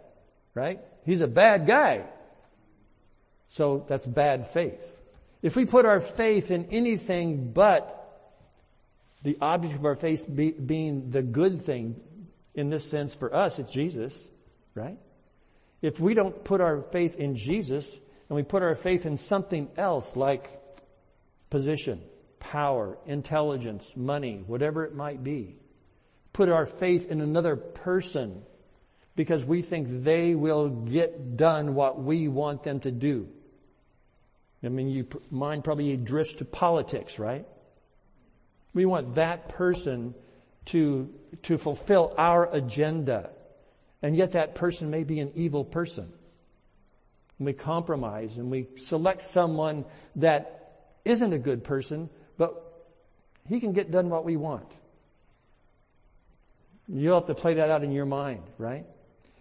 right? 0.54 0.80
He's 1.04 1.20
a 1.20 1.28
bad 1.28 1.66
guy. 1.66 2.04
So 3.50 3.84
that's 3.86 4.06
bad 4.06 4.48
faith. 4.48 4.96
If 5.42 5.56
we 5.56 5.66
put 5.66 5.84
our 5.84 6.00
faith 6.00 6.50
in 6.50 6.66
anything 6.66 7.52
but 7.52 7.96
the 9.22 9.36
object 9.40 9.74
of 9.74 9.84
our 9.84 9.96
faith 9.96 10.26
be, 10.32 10.52
being 10.52 11.10
the 11.10 11.22
good 11.22 11.60
thing, 11.60 12.00
in 12.54 12.70
this 12.70 12.88
sense 12.88 13.14
for 13.14 13.34
us, 13.34 13.58
it's 13.58 13.72
Jesus, 13.72 14.30
right? 14.74 14.98
If 15.82 16.00
we 16.00 16.14
don't 16.14 16.44
put 16.44 16.60
our 16.60 16.82
faith 16.82 17.16
in 17.16 17.36
Jesus 17.36 17.92
and 18.28 18.36
we 18.36 18.42
put 18.42 18.62
our 18.62 18.74
faith 18.74 19.06
in 19.06 19.16
something 19.16 19.68
else 19.76 20.16
like 20.16 20.48
position, 21.48 22.00
power, 22.38 22.98
intelligence, 23.06 23.92
money, 23.96 24.42
whatever 24.46 24.84
it 24.84 24.94
might 24.94 25.22
be, 25.22 25.56
put 26.32 26.48
our 26.48 26.66
faith 26.66 27.10
in 27.10 27.20
another 27.20 27.56
person 27.56 28.42
because 29.16 29.44
we 29.44 29.62
think 29.62 29.88
they 29.88 30.34
will 30.34 30.68
get 30.68 31.36
done 31.36 31.74
what 31.74 32.00
we 32.00 32.28
want 32.28 32.62
them 32.62 32.80
to 32.80 32.90
do. 32.90 33.28
I 34.62 34.68
mean, 34.68 34.88
you, 34.88 35.06
mind 35.30 35.64
probably 35.64 35.96
drifts 35.96 36.34
to 36.34 36.44
politics, 36.44 37.18
right? 37.18 37.46
We 38.74 38.84
want 38.84 39.14
that 39.14 39.48
person 39.48 40.14
to, 40.66 41.08
to 41.44 41.58
fulfill 41.58 42.14
our 42.18 42.52
agenda. 42.52 43.30
And 44.02 44.14
yet 44.16 44.32
that 44.32 44.54
person 44.54 44.90
may 44.90 45.04
be 45.04 45.20
an 45.20 45.32
evil 45.34 45.64
person. 45.64 46.12
And 47.38 47.46
we 47.46 47.52
compromise 47.54 48.36
and 48.36 48.50
we 48.50 48.68
select 48.76 49.22
someone 49.22 49.86
that 50.16 50.60
isn't 51.04 51.32
a 51.32 51.38
good 51.38 51.64
person, 51.64 52.10
but 52.36 52.86
he 53.48 53.60
can 53.60 53.72
get 53.72 53.90
done 53.90 54.10
what 54.10 54.24
we 54.24 54.36
want. 54.36 54.70
You'll 56.86 57.14
have 57.14 57.26
to 57.26 57.34
play 57.34 57.54
that 57.54 57.70
out 57.70 57.82
in 57.82 57.92
your 57.92 58.04
mind, 58.04 58.42
right? 58.58 58.84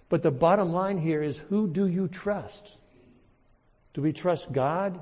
But 0.08 0.22
the 0.22 0.32
bottom 0.32 0.72
line 0.72 0.98
here 0.98 1.22
is 1.22 1.38
who 1.38 1.68
do 1.68 1.88
you 1.88 2.08
trust? 2.08 2.78
Do 3.94 4.02
we 4.02 4.14
trust 4.14 4.52
God 4.52 5.00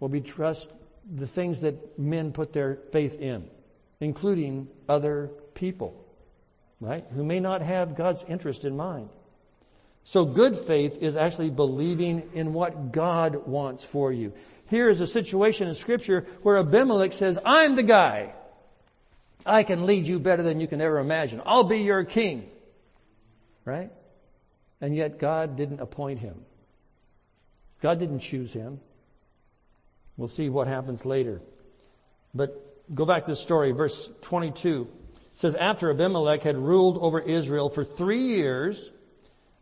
or 0.00 0.08
we 0.08 0.20
trust 0.20 0.70
the 1.12 1.26
things 1.26 1.62
that 1.62 1.98
men 1.98 2.32
put 2.32 2.52
their 2.52 2.78
faith 2.92 3.18
in, 3.20 3.48
including 4.00 4.68
other 4.88 5.30
people, 5.54 6.04
right? 6.80 7.04
Who 7.14 7.24
may 7.24 7.40
not 7.40 7.62
have 7.62 7.96
God's 7.96 8.24
interest 8.28 8.64
in 8.64 8.76
mind. 8.76 9.08
So 10.04 10.24
good 10.24 10.56
faith 10.56 10.98
is 11.02 11.16
actually 11.16 11.50
believing 11.50 12.30
in 12.32 12.54
what 12.54 12.92
God 12.92 13.46
wants 13.46 13.84
for 13.84 14.12
you. 14.12 14.32
Here 14.68 14.88
is 14.88 15.00
a 15.00 15.06
situation 15.06 15.68
in 15.68 15.74
scripture 15.74 16.26
where 16.42 16.58
Abimelech 16.58 17.12
says, 17.12 17.38
I'm 17.44 17.76
the 17.76 17.82
guy. 17.82 18.32
I 19.44 19.62
can 19.62 19.86
lead 19.86 20.06
you 20.06 20.18
better 20.18 20.42
than 20.42 20.60
you 20.60 20.66
can 20.66 20.80
ever 20.80 20.98
imagine. 20.98 21.42
I'll 21.44 21.64
be 21.64 21.80
your 21.80 22.04
king. 22.04 22.48
Right? 23.64 23.90
And 24.80 24.96
yet 24.96 25.18
God 25.18 25.56
didn't 25.56 25.80
appoint 25.80 26.20
him. 26.20 26.44
God 27.80 27.98
didn't 27.98 28.20
choose 28.20 28.52
him. 28.52 28.80
We'll 30.16 30.28
see 30.28 30.48
what 30.48 30.66
happens 30.66 31.04
later. 31.04 31.40
But 32.34 32.94
go 32.94 33.04
back 33.06 33.24
to 33.24 33.32
the 33.32 33.36
story, 33.36 33.72
verse 33.72 34.10
22. 34.22 34.88
It 35.16 35.38
says, 35.38 35.54
after 35.54 35.90
Abimelech 35.90 36.42
had 36.42 36.56
ruled 36.56 36.98
over 36.98 37.20
Israel 37.20 37.68
for 37.68 37.84
three 37.84 38.26
years, 38.26 38.90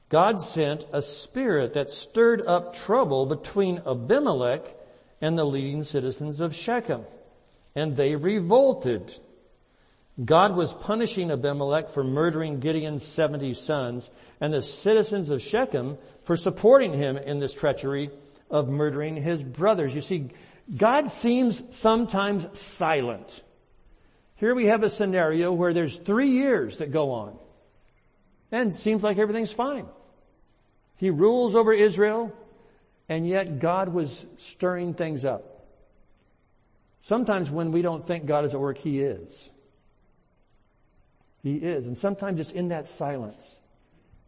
God 0.08 0.40
sent 0.40 0.86
a 0.92 1.02
spirit 1.02 1.74
that 1.74 1.90
stirred 1.90 2.46
up 2.46 2.74
trouble 2.74 3.26
between 3.26 3.82
Abimelech 3.86 4.64
and 5.20 5.36
the 5.36 5.44
leading 5.44 5.82
citizens 5.82 6.40
of 6.40 6.54
Shechem. 6.54 7.04
And 7.74 7.94
they 7.94 8.16
revolted. 8.16 9.12
God 10.24 10.56
was 10.56 10.72
punishing 10.72 11.30
Abimelech 11.30 11.90
for 11.90 12.02
murdering 12.02 12.58
Gideon's 12.58 13.04
70 13.04 13.52
sons 13.54 14.10
and 14.40 14.52
the 14.52 14.62
citizens 14.62 15.30
of 15.30 15.42
Shechem 15.42 15.98
for 16.22 16.36
supporting 16.36 16.94
him 16.94 17.18
in 17.18 17.38
this 17.38 17.52
treachery 17.52 18.10
of 18.50 18.68
murdering 18.68 19.16
his 19.16 19.42
brothers. 19.42 19.94
You 19.94 20.00
see, 20.00 20.30
God 20.74 21.10
seems 21.10 21.76
sometimes 21.76 22.58
silent. 22.58 23.42
Here 24.36 24.54
we 24.54 24.66
have 24.66 24.82
a 24.82 24.88
scenario 24.88 25.52
where 25.52 25.74
there's 25.74 25.98
three 25.98 26.30
years 26.30 26.78
that 26.78 26.92
go 26.92 27.10
on. 27.10 27.38
And 28.50 28.74
seems 28.74 29.02
like 29.02 29.18
everything's 29.18 29.52
fine. 29.52 29.86
He 30.96 31.10
rules 31.10 31.54
over 31.54 31.72
Israel, 31.72 32.32
and 33.08 33.28
yet 33.28 33.58
God 33.58 33.90
was 33.90 34.24
stirring 34.38 34.94
things 34.94 35.24
up. 35.24 35.66
Sometimes 37.02 37.50
when 37.50 37.70
we 37.70 37.82
don't 37.82 38.06
think 38.06 38.24
God 38.24 38.44
is 38.44 38.54
at 38.54 38.60
work, 38.60 38.78
He 38.78 39.00
is. 39.00 39.52
He 41.46 41.54
is. 41.54 41.86
And 41.86 41.96
sometimes 41.96 42.40
it's 42.40 42.50
in 42.50 42.68
that 42.68 42.88
silence. 42.88 43.60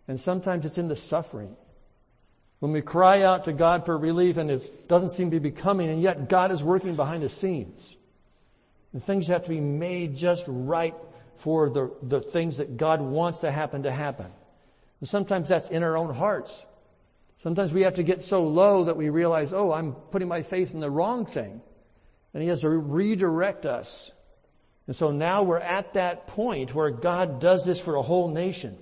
And 0.06 0.20
sometimes 0.20 0.64
it's 0.64 0.78
in 0.78 0.86
the 0.86 0.94
suffering. 0.94 1.56
When 2.60 2.70
we 2.70 2.80
cry 2.80 3.22
out 3.22 3.46
to 3.46 3.52
God 3.52 3.84
for 3.84 3.98
relief 3.98 4.36
and 4.36 4.48
it 4.48 4.86
doesn't 4.86 5.10
seem 5.10 5.32
to 5.32 5.40
be 5.40 5.50
coming, 5.50 5.90
and 5.90 6.00
yet 6.00 6.28
God 6.28 6.52
is 6.52 6.62
working 6.62 6.94
behind 6.94 7.24
the 7.24 7.28
scenes. 7.28 7.96
And 8.92 9.02
things 9.02 9.26
have 9.26 9.42
to 9.42 9.48
be 9.48 9.58
made 9.58 10.16
just 10.16 10.44
right 10.46 10.94
for 11.34 11.68
the, 11.70 11.92
the 12.04 12.20
things 12.20 12.58
that 12.58 12.76
God 12.76 13.00
wants 13.00 13.40
to 13.40 13.50
happen 13.50 13.82
to 13.82 13.90
happen. 13.90 14.30
And 15.00 15.08
sometimes 15.08 15.48
that's 15.48 15.70
in 15.70 15.82
our 15.82 15.96
own 15.96 16.14
hearts. 16.14 16.64
Sometimes 17.38 17.72
we 17.72 17.82
have 17.82 17.94
to 17.94 18.04
get 18.04 18.22
so 18.22 18.44
low 18.44 18.84
that 18.84 18.96
we 18.96 19.08
realize, 19.08 19.52
oh, 19.52 19.72
I'm 19.72 19.92
putting 20.12 20.28
my 20.28 20.42
faith 20.42 20.72
in 20.72 20.78
the 20.78 20.90
wrong 20.90 21.26
thing. 21.26 21.62
And 22.32 22.44
He 22.44 22.48
has 22.48 22.60
to 22.60 22.70
redirect 22.70 23.66
us. 23.66 24.12
And 24.88 24.96
so 24.96 25.10
now 25.10 25.42
we're 25.42 25.58
at 25.58 25.94
that 25.94 26.26
point 26.28 26.74
where 26.74 26.90
God 26.90 27.40
does 27.40 27.64
this 27.64 27.78
for 27.78 27.94
a 27.94 28.02
whole 28.02 28.28
nation. 28.28 28.76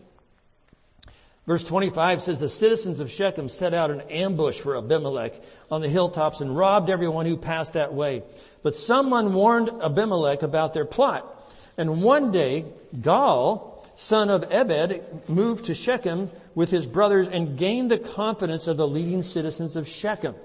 Verse 1.46 1.64
25 1.64 2.22
says, 2.22 2.38
the 2.38 2.48
citizens 2.48 3.00
of 3.00 3.10
Shechem 3.10 3.48
set 3.48 3.74
out 3.74 3.90
an 3.90 4.02
ambush 4.02 4.60
for 4.60 4.76
Abimelech 4.76 5.34
on 5.70 5.80
the 5.80 5.88
hilltops 5.88 6.40
and 6.40 6.56
robbed 6.56 6.90
everyone 6.90 7.26
who 7.26 7.36
passed 7.36 7.72
that 7.72 7.92
way. 7.92 8.22
But 8.62 8.76
someone 8.76 9.34
warned 9.34 9.68
Abimelech 9.82 10.42
about 10.42 10.74
their 10.74 10.84
plot. 10.84 11.32
And 11.76 12.02
one 12.02 12.30
day, 12.30 12.66
Gaal, 12.96 13.84
son 13.96 14.30
of 14.30 14.44
Ebed, 14.50 15.28
moved 15.28 15.66
to 15.66 15.74
Shechem 15.74 16.30
with 16.54 16.70
his 16.70 16.86
brothers 16.86 17.26
and 17.26 17.58
gained 17.58 17.90
the 17.90 17.98
confidence 17.98 18.68
of 18.68 18.76
the 18.76 18.86
leading 18.86 19.24
citizens 19.24 19.74
of 19.74 19.88
Shechem. 19.88 20.36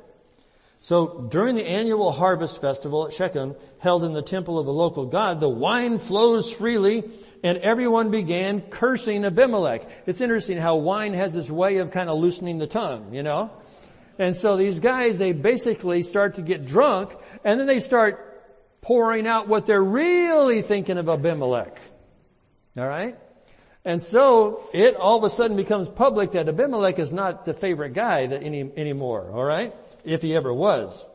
So 0.84 1.28
during 1.30 1.56
the 1.56 1.66
annual 1.66 2.12
harvest 2.12 2.60
festival 2.60 3.06
at 3.06 3.14
Shechem, 3.14 3.56
held 3.78 4.04
in 4.04 4.14
the 4.14 4.24
temple 4.24 4.58
of 4.58 4.66
the 4.66 4.74
local 4.74 5.06
god, 5.06 5.40
the 5.40 5.48
wine 5.48 6.00
flows 6.00 6.52
freely 6.52 7.04
and 7.44 7.60
everyone 7.60 8.10
began 8.10 8.62
cursing 8.62 9.24
Abimelech. 9.24 9.88
It's 10.08 10.22
interesting 10.22 10.58
how 10.58 10.78
wine 10.78 11.14
has 11.14 11.36
this 11.36 11.52
way 11.52 11.78
of 11.78 11.92
kind 11.92 12.10
of 12.10 12.18
loosening 12.18 12.58
the 12.58 12.66
tongue, 12.66 13.14
you 13.14 13.22
know? 13.22 13.52
And 14.18 14.36
so 14.36 14.58
these 14.58 14.80
guys, 14.80 15.20
they 15.20 15.34
basically 15.34 16.02
start 16.02 16.36
to 16.36 16.42
get 16.42 16.66
drunk 16.66 17.16
and 17.46 17.60
then 17.60 17.68
they 17.68 17.80
start 17.80 18.28
pouring 18.82 19.28
out 19.28 19.48
what 19.48 19.68
they're 19.68 19.84
really 19.84 20.64
thinking 20.64 20.98
of 20.98 21.08
Abimelech. 21.08 21.80
Alright? 22.76 23.20
And 23.86 24.02
so 24.02 24.64
it 24.74 24.96
all 24.96 25.20
of 25.20 25.24
a 25.24 25.30
sudden 25.30 25.58
becomes 25.58 25.88
public 25.88 26.32
that 26.32 26.50
Abimelech 26.50 26.98
is 26.98 27.12
not 27.12 27.46
the 27.46 27.54
favorite 27.54 27.94
guy 27.94 28.24
any, 28.24 28.72
anymore, 28.76 29.30
alright? 29.32 29.76
If 30.04 30.22
he 30.22 30.36
ever 30.36 30.54
was. 30.54 31.06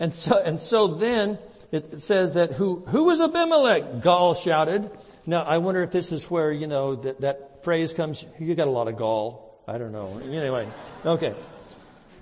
And 0.00 0.12
so, 0.12 0.38
and 0.38 0.58
so 0.58 0.88
then 0.88 1.38
it 1.70 2.00
says 2.00 2.34
that 2.34 2.52
who, 2.52 2.80
who 2.86 3.04
was 3.04 3.20
Abimelech? 3.20 4.02
Gaal 4.02 4.36
shouted. 4.40 4.90
Now 5.26 5.42
I 5.42 5.58
wonder 5.58 5.82
if 5.82 5.90
this 5.90 6.12
is 6.12 6.30
where, 6.30 6.52
you 6.52 6.66
know, 6.66 6.96
that, 6.96 7.20
that 7.20 7.64
phrase 7.64 7.92
comes, 7.92 8.24
you 8.38 8.54
got 8.54 8.68
a 8.68 8.70
lot 8.70 8.88
of 8.88 8.96
gall. 8.96 9.62
I 9.66 9.78
don't 9.78 9.92
know. 9.92 10.20
Anyway, 10.24 10.68
okay. 11.06 11.34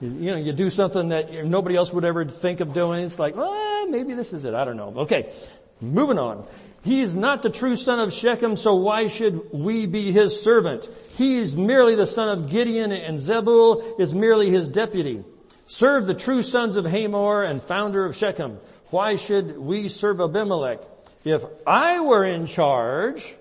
You, 0.00 0.10
you 0.10 0.30
know, 0.30 0.36
you 0.36 0.52
do 0.52 0.70
something 0.70 1.08
that 1.08 1.44
nobody 1.44 1.76
else 1.76 1.92
would 1.92 2.04
ever 2.04 2.24
think 2.24 2.60
of 2.60 2.72
doing. 2.72 3.04
It's 3.04 3.18
like, 3.18 3.34
well, 3.34 3.88
maybe 3.88 4.14
this 4.14 4.32
is 4.32 4.44
it. 4.44 4.54
I 4.54 4.64
don't 4.64 4.76
know. 4.76 4.94
Okay. 4.98 5.32
Moving 5.80 6.18
on. 6.18 6.46
He 6.84 7.00
is 7.00 7.14
not 7.14 7.42
the 7.42 7.50
true 7.50 7.76
son 7.76 8.00
of 8.00 8.12
Shechem, 8.12 8.56
so 8.56 8.74
why 8.74 9.06
should 9.06 9.52
we 9.52 9.86
be 9.86 10.10
his 10.10 10.42
servant? 10.42 10.88
He 11.16 11.38
is 11.38 11.56
merely 11.56 11.94
the 11.94 12.06
son 12.06 12.28
of 12.28 12.50
Gideon 12.50 12.90
and 12.90 13.18
Zebul 13.18 14.00
is 14.00 14.12
merely 14.12 14.50
his 14.50 14.68
deputy. 14.68 15.24
Serve 15.66 16.06
the 16.06 16.14
true 16.14 16.42
sons 16.42 16.76
of 16.76 16.84
Hamor 16.84 17.44
and 17.44 17.62
founder 17.62 18.04
of 18.04 18.16
Shechem. 18.16 18.58
Why 18.90 19.14
should 19.14 19.56
we 19.56 19.88
serve 19.88 20.20
Abimelech? 20.20 20.80
If 21.24 21.44
I 21.66 22.00
were 22.00 22.24
in 22.24 22.46
charge, 22.46 23.32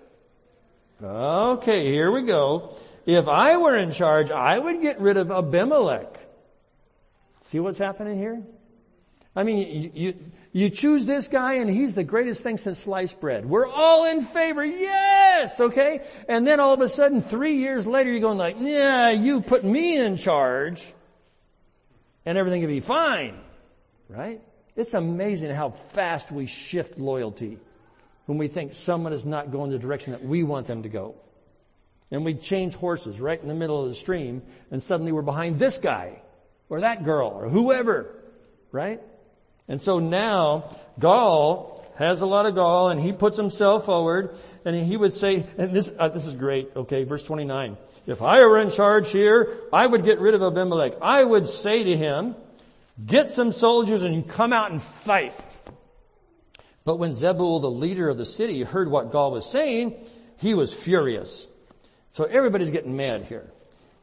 okay, 1.01 1.85
here 1.85 2.11
we 2.11 2.21
go. 2.21 2.77
If 3.07 3.27
I 3.27 3.57
were 3.57 3.75
in 3.75 3.91
charge, 3.91 4.29
I 4.29 4.59
would 4.59 4.81
get 4.81 5.01
rid 5.01 5.17
of 5.17 5.31
Abimelech. 5.31 6.15
See 7.41 7.59
what's 7.59 7.79
happening 7.79 8.19
here? 8.19 8.43
I 9.35 9.43
mean, 9.43 9.57
you, 9.57 9.91
you, 9.93 10.13
you, 10.53 10.69
choose 10.69 11.05
this 11.05 11.27
guy 11.29 11.55
and 11.55 11.69
he's 11.69 11.93
the 11.93 12.03
greatest 12.03 12.43
thing 12.43 12.57
since 12.57 12.79
sliced 12.79 13.21
bread. 13.21 13.45
We're 13.45 13.67
all 13.67 14.05
in 14.05 14.23
favor. 14.23 14.65
Yes! 14.65 15.59
Okay? 15.61 16.01
And 16.27 16.45
then 16.45 16.59
all 16.59 16.73
of 16.73 16.81
a 16.81 16.89
sudden, 16.89 17.21
three 17.21 17.57
years 17.57 17.87
later, 17.87 18.11
you're 18.11 18.19
going 18.19 18.37
like, 18.37 18.57
yeah, 18.59 19.09
you 19.11 19.41
put 19.41 19.63
me 19.63 19.97
in 19.97 20.17
charge 20.17 20.93
and 22.25 22.37
everything 22.37 22.61
will 22.61 22.67
be 22.67 22.81
fine. 22.81 23.39
Right? 24.09 24.41
It's 24.75 24.93
amazing 24.93 25.51
how 25.55 25.69
fast 25.69 26.31
we 26.31 26.47
shift 26.47 26.97
loyalty 26.97 27.57
when 28.25 28.37
we 28.37 28.49
think 28.49 28.73
someone 28.73 29.13
is 29.13 29.25
not 29.25 29.51
going 29.51 29.71
the 29.71 29.79
direction 29.79 30.11
that 30.11 30.23
we 30.23 30.43
want 30.43 30.67
them 30.67 30.83
to 30.83 30.89
go. 30.89 31.15
And 32.11 32.25
we 32.25 32.33
change 32.33 32.73
horses 32.75 33.21
right 33.21 33.41
in 33.41 33.47
the 33.47 33.53
middle 33.53 33.81
of 33.81 33.87
the 33.87 33.95
stream 33.95 34.41
and 34.69 34.83
suddenly 34.83 35.13
we're 35.13 35.21
behind 35.21 35.59
this 35.59 35.77
guy 35.77 36.21
or 36.67 36.81
that 36.81 37.05
girl 37.05 37.29
or 37.29 37.47
whoever. 37.47 38.17
Right? 38.73 39.01
And 39.71 39.81
so 39.81 39.99
now, 39.99 40.65
Gaal 40.99 41.81
has 41.95 42.19
a 42.19 42.25
lot 42.25 42.45
of 42.45 42.55
gall 42.55 42.89
and 42.89 42.99
he 42.99 43.13
puts 43.13 43.37
himself 43.37 43.85
forward 43.85 44.35
and 44.65 44.75
he 44.75 44.97
would 44.97 45.13
say, 45.13 45.45
and 45.57 45.73
this, 45.73 45.93
uh, 45.97 46.09
this 46.09 46.25
is 46.25 46.33
great, 46.33 46.71
okay, 46.75 47.05
verse 47.05 47.23
29. 47.23 47.77
If 48.05 48.21
I 48.21 48.41
were 48.41 48.59
in 48.59 48.69
charge 48.69 49.11
here, 49.11 49.61
I 49.71 49.87
would 49.87 50.03
get 50.03 50.19
rid 50.19 50.33
of 50.33 50.43
Abimelech. 50.43 50.95
I 51.01 51.23
would 51.23 51.47
say 51.47 51.85
to 51.85 51.95
him, 51.95 52.35
get 53.05 53.29
some 53.29 53.53
soldiers 53.53 54.01
and 54.01 54.27
come 54.27 54.51
out 54.51 54.71
and 54.71 54.83
fight. 54.83 55.33
But 56.83 56.99
when 56.99 57.11
Zebul, 57.11 57.61
the 57.61 57.71
leader 57.71 58.09
of 58.09 58.17
the 58.17 58.25
city, 58.25 58.63
heard 58.63 58.91
what 58.91 59.13
Gaal 59.13 59.31
was 59.31 59.49
saying, 59.49 59.95
he 60.35 60.53
was 60.53 60.73
furious. 60.73 61.47
So 62.09 62.25
everybody's 62.25 62.71
getting 62.71 62.97
mad 62.97 63.23
here. 63.23 63.49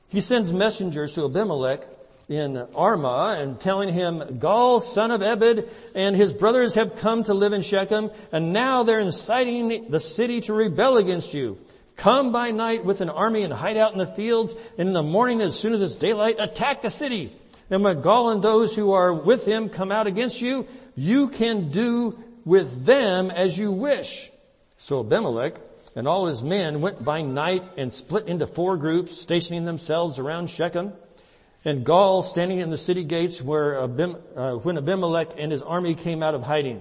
He 0.08 0.22
sends 0.22 0.50
messengers 0.50 1.12
to 1.12 1.26
Abimelech 1.26 1.86
in 2.28 2.54
Armah 2.74 3.40
and 3.40 3.58
telling 3.58 3.92
him, 3.92 4.20
Gaal, 4.38 4.82
son 4.82 5.10
of 5.10 5.22
Ebed, 5.22 5.70
and 5.94 6.14
his 6.14 6.32
brothers 6.32 6.74
have 6.74 6.96
come 6.96 7.24
to 7.24 7.34
live 7.34 7.54
in 7.54 7.62
Shechem, 7.62 8.10
and 8.32 8.52
now 8.52 8.82
they're 8.82 9.00
inciting 9.00 9.90
the 9.90 10.00
city 10.00 10.42
to 10.42 10.52
rebel 10.52 10.98
against 10.98 11.32
you. 11.32 11.58
Come 11.96 12.30
by 12.30 12.50
night 12.50 12.84
with 12.84 13.00
an 13.00 13.08
army 13.08 13.42
and 13.42 13.52
hide 13.52 13.76
out 13.76 13.92
in 13.92 13.98
the 13.98 14.06
fields, 14.06 14.54
and 14.76 14.88
in 14.88 14.94
the 14.94 15.02
morning 15.02 15.40
as 15.40 15.58
soon 15.58 15.72
as 15.72 15.80
it's 15.80 15.94
daylight, 15.94 16.36
attack 16.38 16.82
the 16.82 16.90
city. 16.90 17.32
And 17.70 17.82
when 17.82 18.02
Gaal 18.02 18.32
and 18.32 18.42
those 18.42 18.76
who 18.76 18.92
are 18.92 19.12
with 19.12 19.46
him 19.46 19.68
come 19.70 19.90
out 19.90 20.06
against 20.06 20.40
you, 20.40 20.66
you 20.94 21.28
can 21.28 21.70
do 21.70 22.18
with 22.44 22.84
them 22.84 23.30
as 23.30 23.58
you 23.58 23.72
wish. 23.72 24.30
So 24.76 25.00
Abimelech 25.00 25.58
and 25.96 26.06
all 26.06 26.26
his 26.26 26.42
men 26.42 26.80
went 26.80 27.04
by 27.04 27.22
night 27.22 27.62
and 27.76 27.92
split 27.92 28.28
into 28.28 28.46
four 28.46 28.76
groups, 28.76 29.18
stationing 29.20 29.64
themselves 29.64 30.18
around 30.18 30.50
Shechem. 30.50 30.92
And 31.64 31.84
Gaal 31.84 32.24
standing 32.24 32.60
in 32.60 32.70
the 32.70 32.78
city 32.78 33.04
gates 33.04 33.42
where 33.42 33.74
Abim, 33.74 34.20
uh, 34.36 34.58
when 34.58 34.78
Abimelech 34.78 35.32
and 35.38 35.50
his 35.50 35.62
army 35.62 35.94
came 35.94 36.22
out 36.22 36.34
of 36.34 36.42
hiding. 36.42 36.80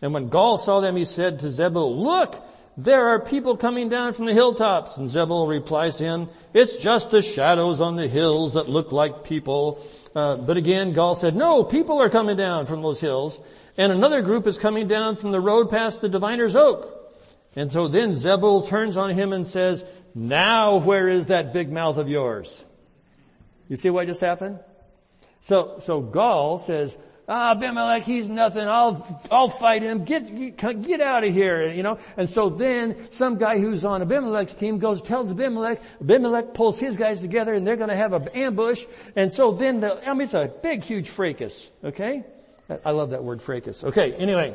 And 0.00 0.14
when 0.14 0.30
Gaal 0.30 0.58
saw 0.58 0.80
them, 0.80 0.96
he 0.96 1.04
said 1.04 1.40
to 1.40 1.46
Zebul, 1.46 1.98
look, 1.98 2.42
there 2.76 3.08
are 3.08 3.20
people 3.20 3.56
coming 3.56 3.88
down 3.88 4.12
from 4.12 4.26
the 4.26 4.32
hilltops. 4.32 4.96
And 4.96 5.08
Zebul 5.08 5.48
replies 5.48 5.96
to 5.96 6.04
him, 6.04 6.28
it's 6.54 6.76
just 6.76 7.10
the 7.10 7.22
shadows 7.22 7.80
on 7.80 7.96
the 7.96 8.06
hills 8.06 8.54
that 8.54 8.68
look 8.68 8.92
like 8.92 9.24
people. 9.24 9.84
Uh, 10.14 10.36
but 10.36 10.56
again, 10.56 10.94
Gaal 10.94 11.16
said, 11.16 11.34
no, 11.34 11.64
people 11.64 12.00
are 12.00 12.10
coming 12.10 12.36
down 12.36 12.66
from 12.66 12.82
those 12.82 13.00
hills. 13.00 13.40
And 13.76 13.92
another 13.92 14.22
group 14.22 14.46
is 14.46 14.56
coming 14.56 14.88
down 14.88 15.16
from 15.16 15.32
the 15.32 15.40
road 15.40 15.68
past 15.68 16.00
the 16.00 16.08
diviner's 16.08 16.56
oak. 16.56 16.92
And 17.56 17.72
so 17.72 17.88
then 17.88 18.12
Zebul 18.12 18.68
turns 18.68 18.96
on 18.96 19.10
him 19.10 19.32
and 19.32 19.46
says, 19.46 19.84
now 20.14 20.76
where 20.76 21.08
is 21.08 21.26
that 21.26 21.52
big 21.52 21.72
mouth 21.72 21.96
of 21.96 22.08
yours? 22.08 22.64
You 23.68 23.76
see 23.76 23.90
what 23.90 24.06
just 24.06 24.20
happened? 24.20 24.58
So, 25.40 25.76
so 25.78 26.02
Gaal 26.02 26.60
says, 26.60 26.96
ah, 27.28 27.52
Abimelech, 27.52 28.02
he's 28.02 28.28
nothing. 28.28 28.66
I'll, 28.66 29.22
I'll 29.30 29.48
fight 29.48 29.82
him. 29.82 30.04
Get, 30.04 30.56
get 30.56 31.00
out 31.00 31.24
of 31.24 31.32
here, 31.32 31.68
you 31.70 31.82
know. 31.82 31.98
And 32.16 32.28
so 32.28 32.48
then 32.48 33.10
some 33.10 33.38
guy 33.38 33.58
who's 33.58 33.84
on 33.84 34.02
Abimelech's 34.02 34.54
team 34.54 34.78
goes, 34.78 35.02
tells 35.02 35.30
Abimelech, 35.30 35.80
Abimelech 36.00 36.54
pulls 36.54 36.78
his 36.78 36.96
guys 36.96 37.20
together 37.20 37.54
and 37.54 37.66
they're 37.66 37.76
going 37.76 37.90
to 37.90 37.96
have 37.96 38.12
an 38.12 38.28
ambush. 38.28 38.84
And 39.14 39.32
so 39.32 39.52
then 39.52 39.80
the, 39.80 40.08
I 40.08 40.12
mean, 40.12 40.22
it's 40.22 40.34
a 40.34 40.50
big, 40.62 40.82
huge 40.82 41.08
fracas, 41.08 41.70
okay? 41.84 42.24
I 42.84 42.90
love 42.90 43.10
that 43.10 43.22
word 43.22 43.40
fracas. 43.40 43.84
Okay, 43.84 44.12
anyway. 44.14 44.54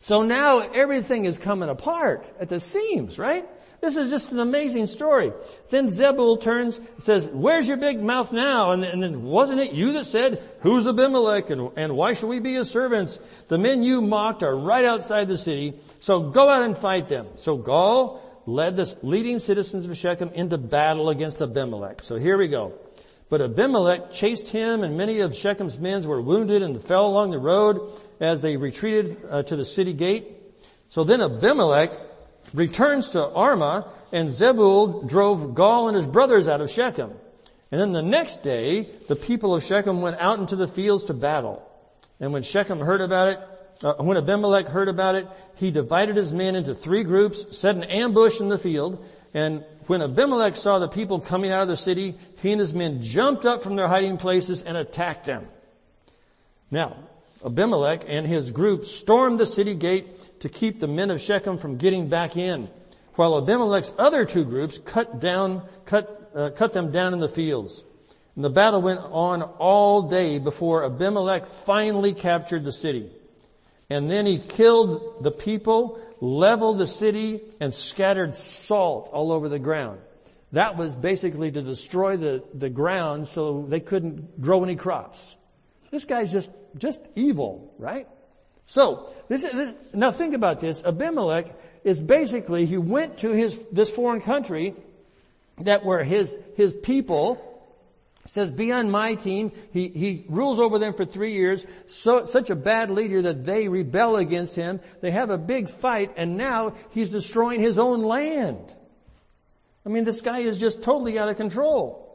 So 0.00 0.22
now 0.22 0.60
everything 0.60 1.24
is 1.24 1.38
coming 1.38 1.68
apart 1.68 2.24
at 2.40 2.48
the 2.48 2.60
seams, 2.60 3.18
right? 3.18 3.48
This 3.80 3.96
is 3.96 4.10
just 4.10 4.32
an 4.32 4.40
amazing 4.40 4.86
story. 4.86 5.32
Then 5.70 5.86
Zebul 5.86 6.42
turns 6.42 6.78
and 6.78 7.02
says, 7.02 7.26
where's 7.26 7.68
your 7.68 7.76
big 7.76 8.02
mouth 8.02 8.32
now? 8.32 8.72
And, 8.72 8.82
and 8.84 9.00
then 9.00 9.22
wasn't 9.22 9.60
it 9.60 9.72
you 9.72 9.92
that 9.92 10.06
said, 10.06 10.42
who's 10.60 10.86
Abimelech 10.86 11.50
and, 11.50 11.70
and 11.76 11.96
why 11.96 12.14
should 12.14 12.28
we 12.28 12.40
be 12.40 12.54
his 12.54 12.68
servants? 12.68 13.20
The 13.46 13.58
men 13.58 13.84
you 13.84 14.00
mocked 14.00 14.42
are 14.42 14.56
right 14.56 14.84
outside 14.84 15.28
the 15.28 15.38
city. 15.38 15.74
So 16.00 16.30
go 16.30 16.48
out 16.48 16.62
and 16.62 16.76
fight 16.76 17.08
them. 17.08 17.28
So 17.36 17.56
Gaal 17.56 18.20
led 18.46 18.76
the 18.76 18.98
leading 19.02 19.38
citizens 19.38 19.84
of 19.84 19.96
Shechem 19.96 20.30
into 20.30 20.58
battle 20.58 21.08
against 21.10 21.40
Abimelech. 21.40 22.02
So 22.02 22.16
here 22.16 22.36
we 22.36 22.48
go. 22.48 22.72
But 23.28 23.42
Abimelech 23.42 24.10
chased 24.10 24.48
him 24.48 24.82
and 24.82 24.96
many 24.96 25.20
of 25.20 25.36
Shechem's 25.36 25.78
men 25.78 26.02
were 26.02 26.20
wounded 26.20 26.62
and 26.62 26.82
fell 26.82 27.06
along 27.06 27.30
the 27.30 27.38
road 27.38 27.92
as 28.20 28.40
they 28.40 28.56
retreated 28.56 29.18
uh, 29.30 29.42
to 29.44 29.56
the 29.56 29.64
city 29.64 29.92
gate. 29.92 30.36
So 30.88 31.04
then 31.04 31.20
Abimelech 31.20 31.92
returns 32.54 33.10
to 33.10 33.18
Armah, 33.18 33.88
and 34.12 34.30
Zebul 34.30 35.06
drove 35.06 35.54
Gaal 35.54 35.88
and 35.88 35.96
his 35.96 36.06
brothers 36.06 36.48
out 36.48 36.60
of 36.60 36.70
Shechem. 36.70 37.12
And 37.70 37.80
then 37.80 37.92
the 37.92 38.02
next 38.02 38.42
day, 38.42 38.88
the 39.08 39.16
people 39.16 39.54
of 39.54 39.62
Shechem 39.62 40.00
went 40.00 40.18
out 40.18 40.38
into 40.38 40.56
the 40.56 40.66
fields 40.66 41.04
to 41.04 41.14
battle. 41.14 41.62
And 42.18 42.32
when 42.32 42.42
Shechem 42.42 42.80
heard 42.80 43.02
about 43.02 43.28
it, 43.28 43.38
uh, 43.82 43.94
when 44.02 44.16
Abimelech 44.16 44.68
heard 44.68 44.88
about 44.88 45.14
it, 45.14 45.28
he 45.56 45.70
divided 45.70 46.16
his 46.16 46.32
men 46.32 46.56
into 46.56 46.74
three 46.74 47.04
groups, 47.04 47.56
set 47.56 47.76
an 47.76 47.84
ambush 47.84 48.40
in 48.40 48.48
the 48.48 48.58
field, 48.58 49.04
and 49.34 49.64
when 49.86 50.02
Abimelech 50.02 50.56
saw 50.56 50.78
the 50.78 50.88
people 50.88 51.20
coming 51.20 51.52
out 51.52 51.62
of 51.62 51.68
the 51.68 51.76
city, 51.76 52.18
he 52.42 52.52
and 52.52 52.60
his 52.60 52.74
men 52.74 53.02
jumped 53.02 53.46
up 53.46 53.62
from 53.62 53.76
their 53.76 53.88
hiding 53.88 54.16
places 54.16 54.62
and 54.62 54.76
attacked 54.76 55.26
them. 55.26 55.46
Now, 56.70 56.96
Abimelech 57.44 58.04
and 58.06 58.26
his 58.26 58.50
group 58.50 58.84
stormed 58.84 59.38
the 59.38 59.46
city 59.46 59.74
gate 59.74 60.40
to 60.40 60.48
keep 60.48 60.80
the 60.80 60.86
men 60.86 61.10
of 61.10 61.20
Shechem 61.20 61.58
from 61.58 61.76
getting 61.76 62.08
back 62.08 62.36
in, 62.36 62.68
while 63.14 63.38
Abimelech's 63.38 63.92
other 63.98 64.24
two 64.24 64.44
groups 64.44 64.78
cut 64.78 65.20
down, 65.20 65.62
cut, 65.84 66.30
uh, 66.34 66.50
cut 66.50 66.72
them 66.72 66.90
down 66.90 67.12
in 67.12 67.20
the 67.20 67.28
fields. 67.28 67.84
And 68.34 68.44
the 68.44 68.50
battle 68.50 68.80
went 68.80 69.00
on 69.00 69.42
all 69.42 70.02
day 70.02 70.38
before 70.38 70.84
Abimelech 70.84 71.46
finally 71.46 72.14
captured 72.14 72.64
the 72.64 72.72
city. 72.72 73.10
And 73.90 74.10
then 74.10 74.26
he 74.26 74.38
killed 74.38 75.24
the 75.24 75.30
people, 75.30 75.98
leveled 76.20 76.78
the 76.78 76.86
city, 76.86 77.40
and 77.58 77.72
scattered 77.72 78.36
salt 78.36 79.10
all 79.12 79.32
over 79.32 79.48
the 79.48 79.58
ground. 79.58 80.00
That 80.52 80.76
was 80.76 80.94
basically 80.94 81.50
to 81.50 81.62
destroy 81.62 82.16
the, 82.16 82.42
the 82.54 82.68
ground 82.68 83.28
so 83.28 83.64
they 83.66 83.80
couldn't 83.80 84.40
grow 84.40 84.62
any 84.62 84.76
crops. 84.76 85.36
This 85.90 86.04
guy's 86.04 86.32
just, 86.32 86.50
just 86.76 87.00
evil, 87.14 87.72
right? 87.78 88.06
So, 88.66 89.08
this, 89.28 89.42
this, 89.42 89.74
now 89.94 90.10
think 90.10 90.34
about 90.34 90.60
this. 90.60 90.84
Abimelech 90.84 91.46
is 91.84 92.02
basically, 92.02 92.66
he 92.66 92.76
went 92.76 93.18
to 93.18 93.30
his, 93.30 93.58
this 93.72 93.90
foreign 93.90 94.20
country 94.20 94.74
that 95.62 95.84
were 95.84 96.04
his, 96.04 96.38
his 96.54 96.74
people, 96.74 97.42
says, 98.26 98.50
be 98.50 98.70
on 98.72 98.90
my 98.90 99.14
team. 99.14 99.52
He, 99.72 99.88
he 99.88 100.26
rules 100.28 100.60
over 100.60 100.78
them 100.78 100.92
for 100.92 101.06
three 101.06 101.32
years. 101.32 101.64
So, 101.86 102.26
such 102.26 102.50
a 102.50 102.54
bad 102.54 102.90
leader 102.90 103.22
that 103.22 103.44
they 103.44 103.68
rebel 103.68 104.16
against 104.16 104.54
him. 104.54 104.80
They 105.00 105.12
have 105.12 105.30
a 105.30 105.38
big 105.38 105.70
fight 105.70 106.12
and 106.18 106.36
now 106.36 106.74
he's 106.90 107.08
destroying 107.08 107.60
his 107.60 107.78
own 107.78 108.02
land. 108.02 108.74
I 109.86 109.88
mean, 109.88 110.04
this 110.04 110.20
guy 110.20 110.40
is 110.40 110.60
just 110.60 110.82
totally 110.82 111.18
out 111.18 111.30
of 111.30 111.38
control. 111.38 112.07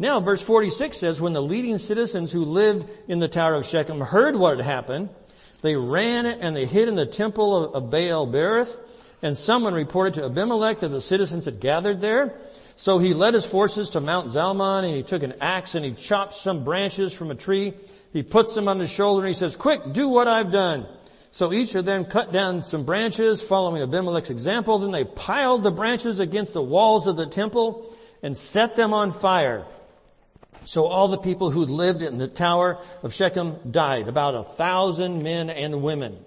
Now, 0.00 0.18
verse 0.18 0.40
46 0.40 0.96
says, 0.96 1.20
when 1.20 1.34
the 1.34 1.42
leading 1.42 1.76
citizens 1.76 2.32
who 2.32 2.46
lived 2.46 2.88
in 3.06 3.18
the 3.18 3.28
Tower 3.28 3.52
of 3.52 3.66
Shechem 3.66 4.00
heard 4.00 4.34
what 4.34 4.56
had 4.56 4.64
happened, 4.64 5.10
they 5.60 5.76
ran 5.76 6.24
and 6.24 6.56
they 6.56 6.64
hid 6.64 6.88
in 6.88 6.94
the 6.94 7.04
temple 7.04 7.74
of, 7.74 7.90
Baal 7.90 8.26
Berith, 8.26 8.78
and 9.20 9.36
someone 9.36 9.74
reported 9.74 10.14
to 10.14 10.24
Abimelech 10.24 10.78
that 10.78 10.88
the 10.88 11.02
citizens 11.02 11.44
had 11.44 11.60
gathered 11.60 12.00
there. 12.00 12.34
So 12.76 12.98
he 12.98 13.12
led 13.12 13.34
his 13.34 13.44
forces 13.44 13.90
to 13.90 14.00
Mount 14.00 14.28
Zalmon 14.28 14.86
and 14.86 14.96
he 14.96 15.02
took 15.02 15.22
an 15.22 15.34
axe 15.42 15.74
and 15.74 15.84
he 15.84 15.92
chopped 15.92 16.32
some 16.32 16.64
branches 16.64 17.12
from 17.12 17.30
a 17.30 17.34
tree. 17.34 17.74
He 18.14 18.22
puts 18.22 18.54
them 18.54 18.68
on 18.68 18.80
his 18.80 18.90
shoulder 18.90 19.26
and 19.26 19.34
he 19.34 19.38
says, 19.38 19.54
quick, 19.54 19.92
do 19.92 20.08
what 20.08 20.26
I've 20.26 20.50
done. 20.50 20.86
So 21.30 21.52
each 21.52 21.74
of 21.74 21.84
them 21.84 22.06
cut 22.06 22.32
down 22.32 22.64
some 22.64 22.84
branches 22.84 23.42
following 23.42 23.82
Abimelech's 23.82 24.30
example. 24.30 24.78
Then 24.78 24.92
they 24.92 25.04
piled 25.04 25.62
the 25.62 25.70
branches 25.70 26.18
against 26.18 26.54
the 26.54 26.62
walls 26.62 27.06
of 27.06 27.16
the 27.16 27.26
temple 27.26 27.94
and 28.22 28.34
set 28.34 28.76
them 28.76 28.94
on 28.94 29.12
fire. 29.12 29.66
So 30.64 30.86
all 30.86 31.08
the 31.08 31.18
people 31.18 31.50
who 31.50 31.64
lived 31.64 32.02
in 32.02 32.18
the 32.18 32.28
tower 32.28 32.82
of 33.02 33.14
Shechem 33.14 33.70
died, 33.70 34.08
about 34.08 34.34
a 34.34 34.44
thousand 34.44 35.22
men 35.22 35.50
and 35.50 35.82
women. 35.82 36.18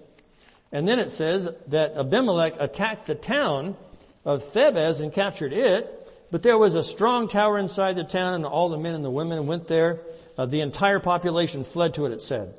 And 0.72 0.88
then 0.88 0.98
it 0.98 1.12
says 1.12 1.48
that 1.68 1.96
Abimelech 1.96 2.56
attacked 2.58 3.06
the 3.06 3.14
town 3.14 3.76
of 4.24 4.42
Thebez 4.42 5.00
and 5.00 5.12
captured 5.12 5.52
it, 5.52 6.00
but 6.30 6.42
there 6.42 6.58
was 6.58 6.74
a 6.74 6.82
strong 6.82 7.28
tower 7.28 7.58
inside 7.58 7.96
the 7.96 8.04
town 8.04 8.34
and 8.34 8.44
all 8.44 8.68
the 8.68 8.78
men 8.78 8.94
and 8.94 9.04
the 9.04 9.10
women 9.10 9.46
went 9.46 9.68
there. 9.68 10.00
Uh, 10.36 10.46
the 10.46 10.62
entire 10.62 10.98
population 10.98 11.62
fled 11.62 11.94
to 11.94 12.06
it, 12.06 12.12
it 12.12 12.22
said. 12.22 12.54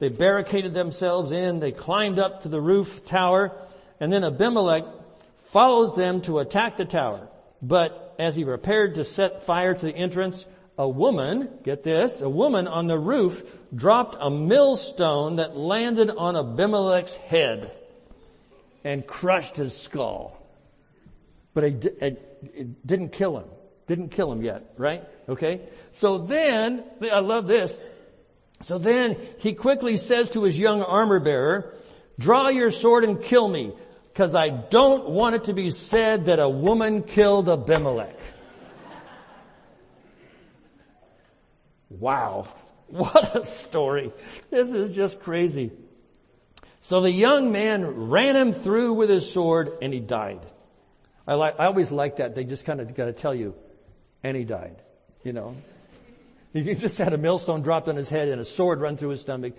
They 0.00 0.08
barricaded 0.08 0.74
themselves 0.74 1.30
in, 1.30 1.60
they 1.60 1.70
climbed 1.70 2.18
up 2.18 2.42
to 2.42 2.48
the 2.48 2.60
roof 2.60 3.06
tower, 3.06 3.52
and 4.00 4.12
then 4.12 4.24
Abimelech 4.24 4.82
follows 5.50 5.94
them 5.94 6.22
to 6.22 6.40
attack 6.40 6.76
the 6.76 6.84
tower. 6.84 7.28
But 7.62 8.16
as 8.18 8.34
he 8.34 8.44
prepared 8.44 8.96
to 8.96 9.04
set 9.04 9.44
fire 9.44 9.74
to 9.74 9.86
the 9.86 9.94
entrance, 9.94 10.44
a 10.78 10.88
woman, 10.88 11.48
get 11.62 11.82
this, 11.82 12.22
a 12.22 12.28
woman 12.28 12.66
on 12.66 12.86
the 12.86 12.98
roof 12.98 13.42
dropped 13.74 14.16
a 14.20 14.30
millstone 14.30 15.36
that 15.36 15.56
landed 15.56 16.10
on 16.10 16.36
Abimelech's 16.36 17.16
head 17.16 17.72
and 18.84 19.06
crushed 19.06 19.56
his 19.56 19.76
skull. 19.76 20.38
But 21.54 21.64
it, 21.64 21.84
it, 22.00 22.50
it 22.54 22.86
didn't 22.86 23.10
kill 23.10 23.38
him. 23.38 23.48
Didn't 23.86 24.08
kill 24.10 24.32
him 24.32 24.42
yet, 24.42 24.72
right? 24.78 25.04
Okay? 25.28 25.60
So 25.92 26.18
then, 26.18 26.84
I 27.02 27.20
love 27.20 27.46
this. 27.46 27.78
So 28.62 28.78
then 28.78 29.16
he 29.38 29.54
quickly 29.54 29.96
says 29.96 30.30
to 30.30 30.44
his 30.44 30.58
young 30.58 30.82
armor 30.82 31.20
bearer, 31.20 31.74
draw 32.18 32.48
your 32.48 32.70
sword 32.70 33.04
and 33.04 33.20
kill 33.20 33.48
me, 33.48 33.72
because 34.12 34.34
I 34.34 34.48
don't 34.48 35.10
want 35.10 35.34
it 35.34 35.44
to 35.44 35.52
be 35.52 35.70
said 35.70 36.26
that 36.26 36.38
a 36.38 36.48
woman 36.48 37.02
killed 37.02 37.48
Abimelech. 37.48 38.16
Wow. 41.98 42.46
What 42.92 43.34
a 43.34 43.42
story. 43.42 44.12
This 44.50 44.74
is 44.74 44.94
just 44.94 45.20
crazy. 45.20 45.70
So 46.82 47.00
the 47.00 47.10
young 47.10 47.50
man 47.50 48.10
ran 48.10 48.36
him 48.36 48.52
through 48.52 48.92
with 48.92 49.08
his 49.08 49.32
sword 49.32 49.70
and 49.80 49.94
he 49.94 49.98
died. 49.98 50.40
I 51.26 51.34
like, 51.34 51.58
I 51.58 51.66
always 51.66 51.90
like 51.90 52.16
that. 52.16 52.34
They 52.34 52.44
just 52.44 52.64
kind 52.64 52.80
of 52.80 52.94
got 52.94 53.06
to 53.06 53.12
tell 53.12 53.34
you, 53.34 53.54
and 54.22 54.36
he 54.36 54.44
died. 54.44 54.76
You 55.22 55.32
know, 55.32 55.56
he 56.52 56.74
just 56.74 56.98
had 56.98 57.12
a 57.12 57.18
millstone 57.18 57.62
dropped 57.62 57.88
on 57.88 57.96
his 57.96 58.08
head 58.08 58.28
and 58.28 58.40
a 58.40 58.44
sword 58.44 58.80
run 58.80 58.96
through 58.96 59.10
his 59.10 59.20
stomach, 59.20 59.54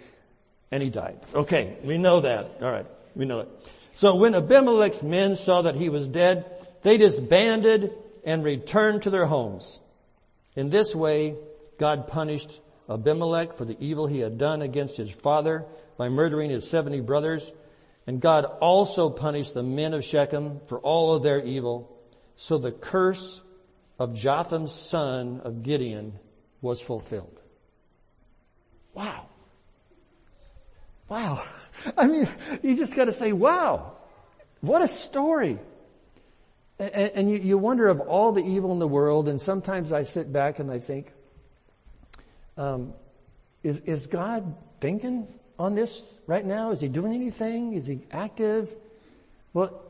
and 0.70 0.84
he 0.84 0.90
died. 0.90 1.20
Okay, 1.34 1.78
we 1.84 1.98
know 1.98 2.22
that. 2.22 2.58
All 2.62 2.70
right, 2.70 2.86
we 3.16 3.26
know 3.26 3.40
it. 3.40 3.50
So 3.94 4.16
when 4.16 4.36
Abimelech's 4.36 5.04
men 5.04 5.36
saw 5.36 5.64
that 5.64 5.76
he 5.76 5.90
was 5.90 6.08
dead, 6.08 6.46
they 6.82 6.98
disbanded 6.98 7.94
and 8.26 8.44
returned 8.44 9.04
to 9.04 9.10
their 9.10 9.26
homes. 9.26 9.80
In 10.56 10.70
this 10.70 10.94
way, 10.94 11.36
God 11.78 12.08
punished 12.08 12.62
Abimelech 12.90 13.54
for 13.54 13.66
the 13.66 13.78
evil 13.80 14.08
he 14.08 14.20
had 14.20 14.38
done 14.38 14.62
against 14.62 14.98
his 14.98 15.12
father 15.12 15.66
by 15.98 16.10
murdering 16.10 16.50
his 16.50 16.70
70 16.70 17.02
brothers. 17.02 17.52
And 18.06 18.20
God 18.20 18.46
also 18.46 19.10
punished 19.10 19.54
the 19.54 19.64
men 19.64 19.94
of 19.94 20.04
Shechem 20.04 20.60
for 20.68 20.80
all 20.80 21.16
of 21.16 21.24
their 21.24 21.40
evil. 21.40 21.98
So 22.36 22.58
the 22.58 22.72
curse 22.72 23.42
of 23.98 24.14
Jotham's 24.14 24.74
son 24.74 25.42
of 25.44 25.64
Gideon 25.64 26.20
was 26.62 26.82
fulfilled. 26.82 27.40
Wow. 28.94 29.28
Wow. 31.08 31.44
I 31.98 32.08
mean, 32.08 32.28
you 32.62 32.76
just 32.76 32.96
gotta 32.96 33.14
say, 33.14 33.32
wow. 33.32 33.94
What 34.62 34.82
a 34.82 34.88
story. 34.88 35.60
And, 36.80 37.32
you, 37.32 37.58
wonder 37.58 37.88
of 37.88 38.00
all 38.02 38.32
the 38.32 38.44
evil 38.44 38.72
in 38.72 38.80
the 38.80 38.88
world, 38.88 39.28
and 39.30 39.40
sometimes 39.40 39.94
I 39.94 40.04
sit 40.04 40.34
back 40.34 40.60
and 40.60 40.72
I 40.72 40.80
think, 40.80 41.14
um, 42.58 42.94
is, 43.64 43.80
is 43.82 44.08
God 44.08 44.56
thinking 44.80 45.28
on 45.58 45.76
this 45.76 46.02
right 46.28 46.46
now? 46.46 46.72
Is 46.72 46.82
he 46.82 46.88
doing 46.88 47.14
anything? 47.14 47.74
Is 47.74 47.88
he 47.88 48.02
active? 48.12 48.76
Well, 49.54 49.82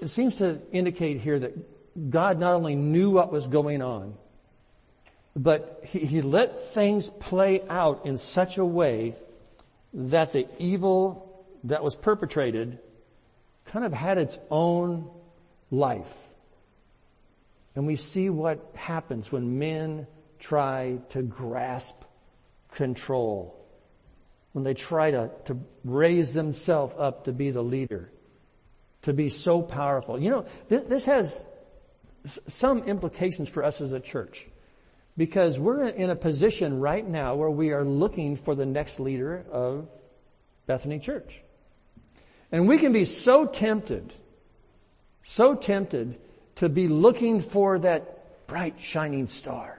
it 0.00 0.08
seems 0.08 0.36
to 0.36 0.60
indicate 0.72 1.20
here 1.20 1.38
that 1.38 2.10
God 2.10 2.38
not 2.38 2.54
only 2.54 2.74
knew 2.74 3.10
what 3.10 3.32
was 3.32 3.46
going 3.46 3.82
on, 3.82 4.14
but 5.34 5.82
he, 5.84 6.00
he 6.00 6.22
let 6.22 6.58
things 6.58 7.10
play 7.10 7.62
out 7.68 8.06
in 8.06 8.18
such 8.18 8.58
a 8.58 8.64
way 8.64 9.14
that 9.92 10.32
the 10.32 10.46
evil 10.58 11.44
that 11.64 11.82
was 11.82 11.94
perpetrated 11.94 12.78
kind 13.66 13.84
of 13.84 13.92
had 13.92 14.18
its 14.18 14.38
own 14.50 15.10
life. 15.70 16.14
And 17.74 17.86
we 17.86 17.96
see 17.96 18.30
what 18.30 18.72
happens 18.74 19.30
when 19.30 19.58
men 19.58 20.06
try 20.38 20.98
to 21.10 21.22
grasp 21.22 21.96
control. 22.72 23.54
When 24.52 24.64
they 24.64 24.74
try 24.74 25.10
to, 25.10 25.30
to 25.46 25.58
raise 25.84 26.34
themselves 26.34 26.94
up 26.98 27.24
to 27.24 27.32
be 27.32 27.50
the 27.50 27.62
leader. 27.62 28.10
To 29.02 29.12
be 29.12 29.28
so 29.28 29.62
powerful. 29.62 30.20
You 30.20 30.30
know, 30.30 30.46
this, 30.68 30.84
this 30.84 31.04
has 31.06 31.46
some 32.48 32.84
implications 32.84 33.48
for 33.48 33.64
us 33.64 33.80
as 33.80 33.92
a 33.92 34.00
church. 34.00 34.46
Because 35.16 35.58
we're 35.58 35.88
in 35.88 36.10
a 36.10 36.16
position 36.16 36.80
right 36.80 37.06
now 37.06 37.34
where 37.34 37.50
we 37.50 37.72
are 37.72 37.84
looking 37.84 38.36
for 38.36 38.54
the 38.54 38.66
next 38.66 39.00
leader 39.00 39.44
of 39.50 39.88
Bethany 40.66 40.98
Church. 40.98 41.42
And 42.52 42.68
we 42.68 42.78
can 42.78 42.92
be 42.92 43.04
so 43.04 43.44
tempted, 43.46 44.12
so 45.22 45.54
tempted 45.54 46.18
to 46.56 46.68
be 46.68 46.88
looking 46.88 47.40
for 47.40 47.78
that 47.80 48.46
bright 48.46 48.80
shining 48.80 49.26
star. 49.26 49.77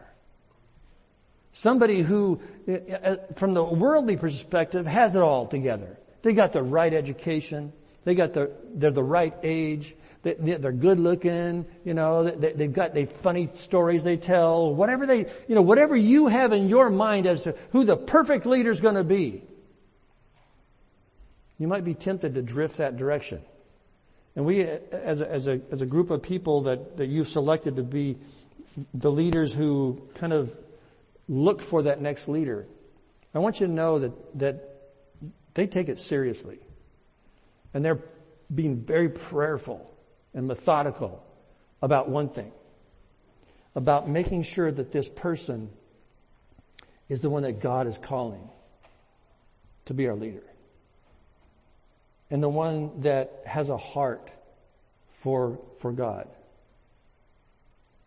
Somebody 1.53 2.01
who, 2.01 2.39
uh, 2.67 2.73
uh, 2.73 3.15
from 3.35 3.53
the 3.53 3.63
worldly 3.63 4.17
perspective, 4.17 4.85
has 4.85 5.15
it 5.15 5.21
all 5.21 5.47
together. 5.47 5.97
They 6.21 6.33
got 6.33 6.53
the 6.53 6.61
right 6.61 6.93
education. 6.93 7.73
They 8.03 8.15
got 8.15 8.33
the, 8.33 8.51
they're 8.73 8.91
the 8.91 9.03
right 9.03 9.33
age. 9.43 9.95
They, 10.21 10.33
are 10.33 10.71
good 10.73 10.99
looking, 10.99 11.65
you 11.85 11.93
know, 11.93 12.29
they, 12.29 12.51
they've 12.51 12.73
got 12.73 12.93
the 12.93 13.05
funny 13.05 13.49
stories 13.53 14.03
they 14.03 14.17
tell, 14.17 14.73
whatever 14.75 15.05
they, 15.05 15.19
you 15.47 15.55
know, 15.55 15.61
whatever 15.61 15.95
you 15.95 16.27
have 16.27 16.51
in 16.51 16.67
your 16.67 16.89
mind 16.89 17.25
as 17.25 17.43
to 17.43 17.55
who 17.71 17.85
the 17.85 17.95
perfect 17.95 18.45
leader 18.45 18.69
is 18.69 18.81
going 18.81 18.95
to 18.95 19.03
be. 19.05 19.43
You 21.57 21.67
might 21.69 21.85
be 21.85 21.93
tempted 21.93 22.35
to 22.35 22.41
drift 22.41 22.77
that 22.77 22.97
direction. 22.97 23.41
And 24.35 24.45
we, 24.45 24.61
as 24.61 25.21
a, 25.21 25.31
as 25.31 25.47
a, 25.47 25.61
as 25.71 25.81
a 25.81 25.85
group 25.85 26.11
of 26.11 26.21
people 26.21 26.63
that, 26.63 26.97
that 26.97 27.07
you've 27.07 27.29
selected 27.29 27.77
to 27.77 27.83
be 27.83 28.17
the 28.93 29.11
leaders 29.11 29.53
who 29.53 30.01
kind 30.15 30.33
of 30.33 30.53
look 31.29 31.61
for 31.61 31.83
that 31.83 32.01
next 32.01 32.27
leader, 32.27 32.67
I 33.33 33.39
want 33.39 33.61
you 33.61 33.67
to 33.67 33.71
know 33.71 33.99
that, 33.99 34.39
that 34.39 34.69
they 35.53 35.67
take 35.67 35.87
it 35.87 35.99
seriously. 35.99 36.59
And 37.73 37.85
they're 37.85 38.03
being 38.53 38.77
very 38.77 39.09
prayerful 39.09 39.93
and 40.33 40.47
methodical 40.47 41.23
about 41.81 42.09
one 42.09 42.29
thing. 42.29 42.51
About 43.75 44.09
making 44.09 44.43
sure 44.43 44.71
that 44.71 44.91
this 44.91 45.07
person 45.07 45.69
is 47.07 47.21
the 47.21 47.29
one 47.29 47.43
that 47.43 47.59
God 47.59 47.85
is 47.87 47.97
calling 47.97 48.49
to 49.85 49.93
be 49.93 50.07
our 50.07 50.15
leader. 50.15 50.43
And 52.31 52.41
the 52.41 52.49
one 52.49 53.01
that 53.01 53.43
has 53.45 53.69
a 53.69 53.77
heart 53.77 54.31
for, 55.21 55.59
for 55.79 55.91
God. 55.91 56.27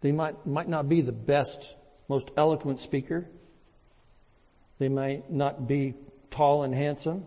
They 0.00 0.12
might, 0.12 0.46
might 0.46 0.68
not 0.68 0.88
be 0.88 1.00
the 1.00 1.12
best, 1.12 1.76
most 2.08 2.30
eloquent 2.36 2.80
speaker. 2.80 3.26
They 4.78 4.88
might 4.88 5.30
not 5.30 5.66
be 5.66 5.94
tall 6.30 6.62
and 6.62 6.74
handsome. 6.74 7.26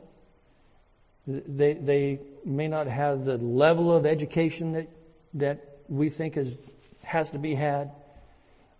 They, 1.27 1.73
they 1.73 2.19
may 2.43 2.67
not 2.67 2.87
have 2.87 3.25
the 3.25 3.37
level 3.37 3.95
of 3.95 4.05
education 4.05 4.73
that, 4.73 4.89
that 5.35 5.79
we 5.87 6.09
think 6.09 6.37
is, 6.37 6.57
has 7.03 7.31
to 7.31 7.39
be 7.39 7.55
had. 7.55 7.91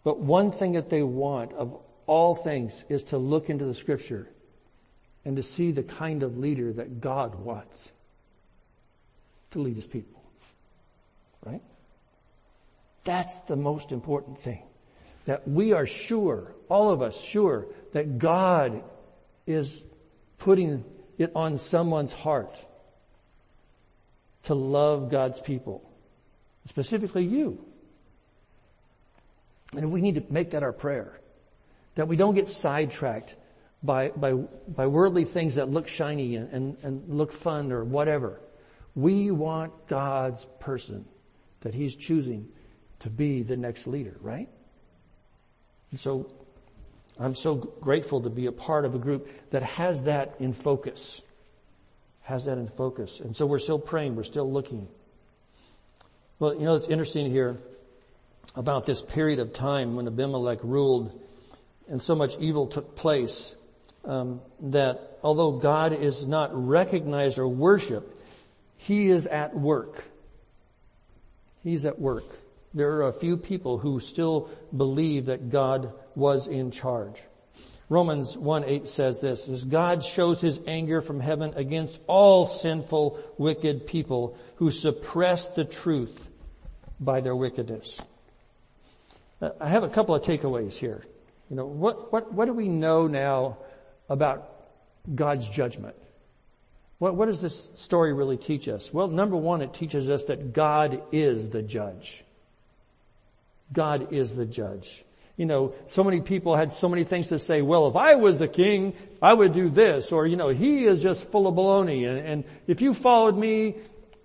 But 0.04 0.20
one 0.20 0.52
thing 0.52 0.74
that 0.74 0.90
they 0.90 1.02
want 1.02 1.54
of 1.54 1.78
all 2.06 2.36
things 2.36 2.84
is 2.90 3.04
to 3.06 3.18
look 3.18 3.50
into 3.50 3.66
the 3.66 3.74
scripture 3.74 4.30
and 5.24 5.36
to 5.38 5.44
see 5.44 5.72
the 5.72 5.84
kind 5.84 6.22
of 6.22 6.38
leader 6.38 6.72
that 6.74 7.02
God 7.02 7.36
wants 7.36 7.92
to 9.52 9.60
lead 9.60 9.76
his 9.76 9.88
people. 9.88 10.22
Right? 11.44 11.62
That's 13.04 13.42
the 13.42 13.56
most 13.56 13.92
important 13.92 14.38
thing. 14.38 14.64
That 15.26 15.48
we 15.48 15.74
are 15.74 15.86
sure, 15.86 16.56
all 16.70 16.92
of 16.92 17.02
us 17.02 17.20
sure, 17.22 17.68
that 17.94 18.20
God 18.20 18.84
is 19.48 19.84
putting 20.38 20.84
it 21.18 21.32
on 21.36 21.58
someone's 21.58 22.14
heart 22.14 22.58
to 24.44 24.54
love 24.54 25.10
God's 25.10 25.40
people, 25.40 25.90
specifically 26.66 27.24
you. 27.24 27.66
And 29.76 29.92
we 29.92 30.02
need 30.02 30.16
to 30.16 30.24
make 30.30 30.52
that 30.52 30.64
our 30.64 30.74
prayer. 30.74 31.20
That 31.96 32.08
we 32.08 32.16
don't 32.16 32.36
get 32.36 32.48
sidetracked 32.48 33.36
by, 33.82 34.10
by, 34.10 34.34
by 34.34 34.88
worldly 34.88 35.26
things 35.26 35.56
that 35.56 35.70
look 35.70 35.88
shiny 35.88 36.36
and, 36.36 36.52
and, 36.52 36.78
and 36.84 37.18
look 37.18 37.32
fun 37.32 37.72
or 37.72 37.84
whatever. 37.84 38.40
We 38.96 39.32
want 39.32 39.88
God's 39.88 40.46
person 40.60 41.06
that 41.62 41.74
He's 41.74 41.96
choosing 41.96 42.48
to 43.00 43.10
be 43.10 43.44
the 43.44 43.58
next 43.58 43.88
leader, 43.88 44.18
right? 44.22 44.50
And 45.92 46.00
so 46.00 46.32
I'm 47.20 47.36
so 47.36 47.56
grateful 47.56 48.22
to 48.22 48.30
be 48.30 48.48
a 48.48 48.52
part 48.52 48.86
of 48.86 48.96
a 48.96 49.00
group 49.00 49.30
that 49.52 49.64
has 49.64 50.04
that 50.04 50.36
in 50.40 50.54
focus. 50.54 51.22
Has 52.24 52.46
that 52.46 52.58
in 52.58 52.68
focus. 52.68 53.20
And 53.20 53.36
so 53.36 53.46
we're 53.46 53.60
still 53.60 53.80
praying, 53.80 54.16
we're 54.16 54.24
still 54.24 54.52
looking. 54.52 54.88
Well, 56.40 56.54
you 56.54 56.62
know, 56.62 56.76
it's 56.76 56.90
interesting 56.90 57.32
here 57.32 57.58
about 58.56 58.86
this 58.86 59.02
period 59.02 59.40
of 59.40 59.54
time 59.54 59.96
when 59.96 60.08
Abimelech 60.08 60.60
ruled 60.64 61.22
and 61.90 62.02
so 62.02 62.16
much 62.16 62.38
evil 62.40 62.68
took 62.68 62.96
place 62.96 63.56
um, 64.04 64.42
that 64.60 65.18
although 65.24 65.54
God 65.54 65.94
is 65.94 66.28
not 66.28 66.50
recognized 66.54 67.38
or 67.38 67.48
worshiped, 67.48 68.12
He 68.78 69.10
is 69.10 69.28
at 69.28 69.56
work. 69.56 70.04
He's 71.64 71.86
at 71.86 72.00
work. 72.00 72.26
There 72.76 72.98
are 72.98 73.08
a 73.08 73.14
few 73.14 73.38
people 73.38 73.78
who 73.78 74.02
still 74.02 74.50
believe 74.76 75.28
that 75.28 75.50
God 75.50 75.94
was 76.14 76.48
in 76.48 76.72
charge. 76.72 77.22
Romans 77.88 78.38
1 78.38 78.66
8 78.66 78.88
says 78.88 79.22
this, 79.22 79.48
as 79.48 79.64
God 79.64 80.04
shows 80.04 80.42
his 80.42 80.60
anger 80.68 81.00
from 81.02 81.22
heaven 81.22 81.54
against 81.56 82.00
all 82.08 82.46
sinful, 82.46 83.20
wicked 83.38 83.88
people 83.88 84.38
who 84.58 84.72
suppress 84.72 85.46
the 85.46 85.64
truth 85.64 86.30
by 87.00 87.22
their 87.22 87.36
wickedness. 87.36 88.00
I 89.62 89.70
have 89.70 89.84
a 89.84 89.90
couple 89.90 90.14
of 90.14 90.24
takeaways 90.24 90.74
here. 90.74 91.06
You 91.50 91.56
know, 91.56 91.66
what, 91.66 92.12
what, 92.12 92.34
what 92.34 92.46
do 92.46 92.54
we 92.54 92.68
know 92.68 93.08
now 93.08 93.60
about 94.10 94.52
God's 95.14 95.48
judgment? 95.48 95.96
What, 96.98 97.16
what 97.16 97.28
does 97.28 97.42
this 97.42 97.70
story 97.76 98.14
really 98.14 98.38
teach 98.38 98.68
us? 98.68 98.94
Well, 98.94 99.08
number 99.08 99.38
one, 99.38 99.62
it 99.62 99.74
teaches 99.74 100.10
us 100.10 100.26
that 100.26 100.54
God 100.54 101.04
is 101.12 101.50
the 101.50 101.62
judge. 101.62 102.26
God 103.72 104.14
is 104.14 104.36
the 104.36 104.46
judge 104.46 105.06
you 105.38 105.46
know, 105.46 105.74
so 105.88 106.04
many 106.04 106.22
people 106.22 106.56
had 106.56 106.72
so 106.72 106.88
many 106.88 107.04
things 107.04 107.28
to 107.28 107.40
say, 107.40 107.62
well, 107.62 107.88
if 107.88 107.96
I 107.96 108.16
was 108.16 108.38
the 108.38 108.48
king, 108.48 108.94
I 109.22 109.34
would 109.34 109.54
do 109.54 109.70
this, 109.70 110.12
or, 110.12 110.26
you 110.26 110.38
know, 110.38 110.50
he 110.50 110.86
is 110.86 111.02
just 111.02 111.30
full 111.30 111.48
of 111.48 111.56
baloney, 111.56 112.08
and, 112.08 112.20
and 112.20 112.44
if 112.68 112.82
you 112.82 112.94
followed 112.94 113.38
me, 113.38 113.76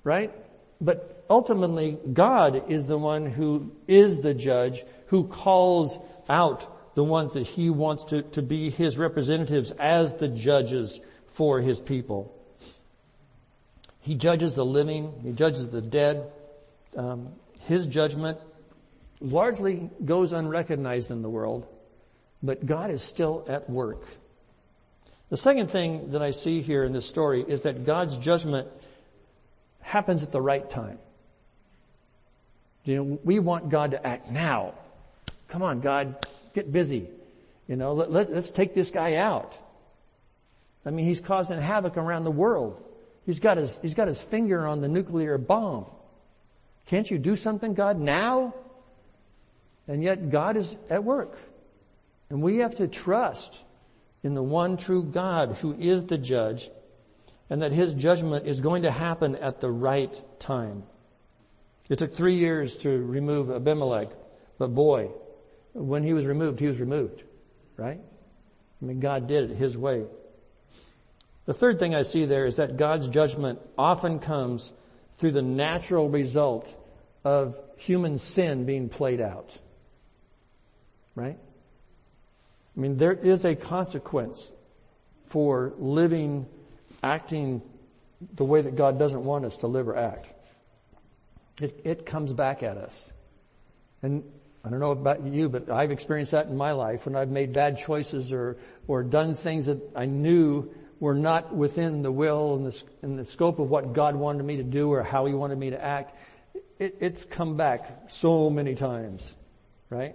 right? 0.05 0.33
But 0.81 1.25
ultimately, 1.29 1.99
God 2.13 2.71
is 2.71 2.87
the 2.87 2.99
one 2.99 3.27
who 3.27 3.73
is 3.89 4.21
the 4.21 4.35
judge, 4.35 4.85
who 5.07 5.27
calls 5.27 5.99
out 6.29 6.95
the 6.95 7.05
ones 7.05 7.35
that 7.35 7.47
he 7.47 7.71
wants 7.71 8.05
to, 8.05 8.23
to 8.23 8.43
be 8.43 8.71
his 8.71 8.97
representatives 8.97 9.73
as 9.73 10.15
the 10.15 10.29
judges 10.29 11.01
for 11.27 11.61
his 11.61 11.81
people. 11.81 12.37
He 14.01 14.15
judges 14.15 14.55
the 14.55 14.65
living, 14.65 15.13
he 15.23 15.33
judges 15.33 15.69
the 15.69 15.81
dead. 15.81 16.31
Um, 16.97 17.31
his 17.67 17.87
judgment 17.87 18.39
largely 19.21 19.91
goes 20.05 20.33
unrecognized 20.33 21.11
in 21.11 21.23
the 21.23 21.29
world, 21.29 21.67
but 22.43 22.65
God 22.65 22.91
is 22.91 23.03
still 23.03 23.45
at 23.49 23.69
work. 23.69 24.03
The 25.29 25.37
second 25.37 25.71
thing 25.71 26.11
that 26.11 26.23
I 26.23 26.33
see 26.33 26.61
here 26.61 26.85
in 26.85 26.93
this 26.93 27.07
story 27.07 27.45
is 27.47 27.63
that 27.63 27.87
God's 27.87 28.17
judgment 28.17 28.69
happens 29.81 30.23
at 30.23 30.33
the 30.33 30.41
right 30.41 30.69
time. 30.69 30.99
You 32.85 32.97
know, 32.97 33.19
we 33.23 33.39
want 33.39 33.69
God 33.69 33.93
to 33.93 34.05
act 34.05 34.31
now. 34.31 34.75
Come 35.49 35.63
on, 35.63 35.81
God, 35.81 36.17
get 36.55 36.73
busy. 36.73 37.09
You 37.69 37.77
know, 37.77 37.93
let, 37.93 38.11
let, 38.11 38.33
let's 38.33 38.51
take 38.51 38.75
this 38.75 38.91
guy 38.91 39.15
out. 39.15 39.57
I 40.85 40.91
mean, 40.91 41.05
he's 41.05 41.21
causing 41.21 41.61
havoc 41.61 41.97
around 41.97 42.25
the 42.25 42.31
world. 42.31 42.83
He's 43.27 43.39
got 43.39 43.59
his, 43.59 43.79
he's 43.83 43.95
got 43.95 44.09
his 44.09 44.21
finger 44.21 44.67
on 44.67 44.81
the 44.81 44.89
nuclear 44.89 45.39
bomb. 45.39 45.87
Can't 46.87 47.09
you 47.09 47.19
do 47.19 47.37
something, 47.37 47.75
God, 47.75 48.01
now? 48.01 48.55
And 49.91 50.05
yet 50.05 50.31
God 50.31 50.57
is 50.57 50.77
at 50.89 51.03
work. 51.03 51.37
And 52.31 52.41
we 52.41 52.59
have 52.59 52.77
to 52.77 52.87
trust 52.87 53.59
in 54.23 54.35
the 54.35 54.43
one 54.43 54.77
true 54.77 55.03
God 55.03 55.57
who 55.61 55.75
is 55.75 56.07
the 56.07 56.17
judge 56.17 56.71
and 57.51 57.63
that 57.63 57.73
his 57.73 57.93
judgment 57.95 58.47
is 58.47 58.61
going 58.61 58.85
to 58.85 58.93
happen 58.93 59.35
at 59.35 59.61
the 59.61 59.69
right 59.69 60.23
time. 60.39 60.85
It 61.89 61.99
took 61.99 62.15
three 62.15 62.37
years 62.37 62.77
to 62.79 62.89
remove 62.89 63.51
Abimelech, 63.51 64.07
but 64.59 64.73
boy, 64.77 65.11
when 65.73 66.05
he 66.05 66.13
was 66.13 66.25
removed, 66.25 66.61
he 66.61 66.69
was 66.69 66.79
removed, 66.79 67.25
right? 67.77 67.99
I 68.01 68.85
mean, 68.85 69.01
God 69.01 69.27
did 69.27 69.51
it 69.51 69.57
his 69.57 69.77
way. 69.77 70.05
The 71.47 71.55
third 71.55 71.81
thing 71.81 71.97
I 71.97 72.03
see 72.03 72.27
there 72.27 72.47
is 72.47 72.57
that 72.57 72.77
God's 72.77 73.09
judgment 73.09 73.59
often 73.77 74.21
comes 74.21 74.73
through 75.17 75.33
the 75.33 75.43
natural 75.43 76.09
result 76.09 76.73
of 77.25 77.59
human 77.77 78.19
sin 78.19 78.67
being 78.67 78.89
played 78.89 79.21
out. 79.21 79.59
Right? 81.15 81.39
I 82.77 82.81
mean, 82.81 82.97
there 82.97 83.13
is 83.13 83.45
a 83.45 83.55
consequence 83.55 84.53
for 85.27 85.75
living, 85.79 86.47
acting 87.03 87.63
the 88.35 88.45
way 88.45 88.63
that 88.63 88.77
God 88.77 88.99
doesn't 88.99 89.25
want 89.25 89.45
us 89.45 89.59
to 89.59 89.67
live 89.67 89.89
or 89.89 89.97
act. 89.97 90.29
It, 91.61 91.81
it 91.85 92.07
comes 92.07 92.33
back 92.33 92.63
at 92.63 92.77
us. 92.77 93.13
And 94.03 94.25
I 94.65 94.71
don't 94.71 94.81
know 94.81 94.91
about 94.91 95.25
you, 95.25 95.49
but 95.49 95.71
I've 95.71 95.91
experienced 95.91 96.33
that 96.33 96.47
in 96.47 96.57
my 96.57 96.73
life 96.73 97.07
when 97.07 97.17
I've 97.17 97.31
made 97.31 97.53
bad 97.53 97.79
choices 97.79 98.33
or, 98.33 98.59
or 98.87 99.03
done 99.03 99.35
things 99.35 99.67
that 99.67 99.79
I 99.95 100.07
knew 100.07 100.71
were 101.01 101.15
not 101.15 101.55
within 101.55 102.03
the 102.03 102.13
will 102.13 102.57
and 102.57 102.67
the, 102.67 102.83
and 103.03 103.19
the 103.19 103.25
scope 103.25 103.59
of 103.59 103.71
what 103.71 103.95
God 103.95 104.17
wanted 104.17 104.45
me 104.45 104.59
to 104.59 104.63
do 104.63 104.93
or 104.93 105.03
how 105.03 105.27
He 105.27 105.33
wanted 105.33 105.59
me 105.59 105.71
to 105.71 105.83
act. 105.83 106.15
It, 106.79 106.97
it's 107.01 107.25
come 107.25 107.57
back 107.57 108.05
so 108.09 108.51
many 108.51 108.75
times, 108.75 109.35
right? 109.89 110.15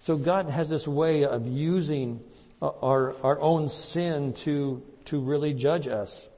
So 0.00 0.16
God 0.16 0.48
has 0.48 0.68
this 0.68 0.86
way 0.86 1.24
of 1.24 1.46
using 1.46 2.20
our, 2.62 3.14
our 3.22 3.40
own 3.40 3.68
sin 3.68 4.32
to, 4.34 4.82
to 5.06 5.20
really 5.20 5.54
judge 5.54 5.86
us. 5.88 6.28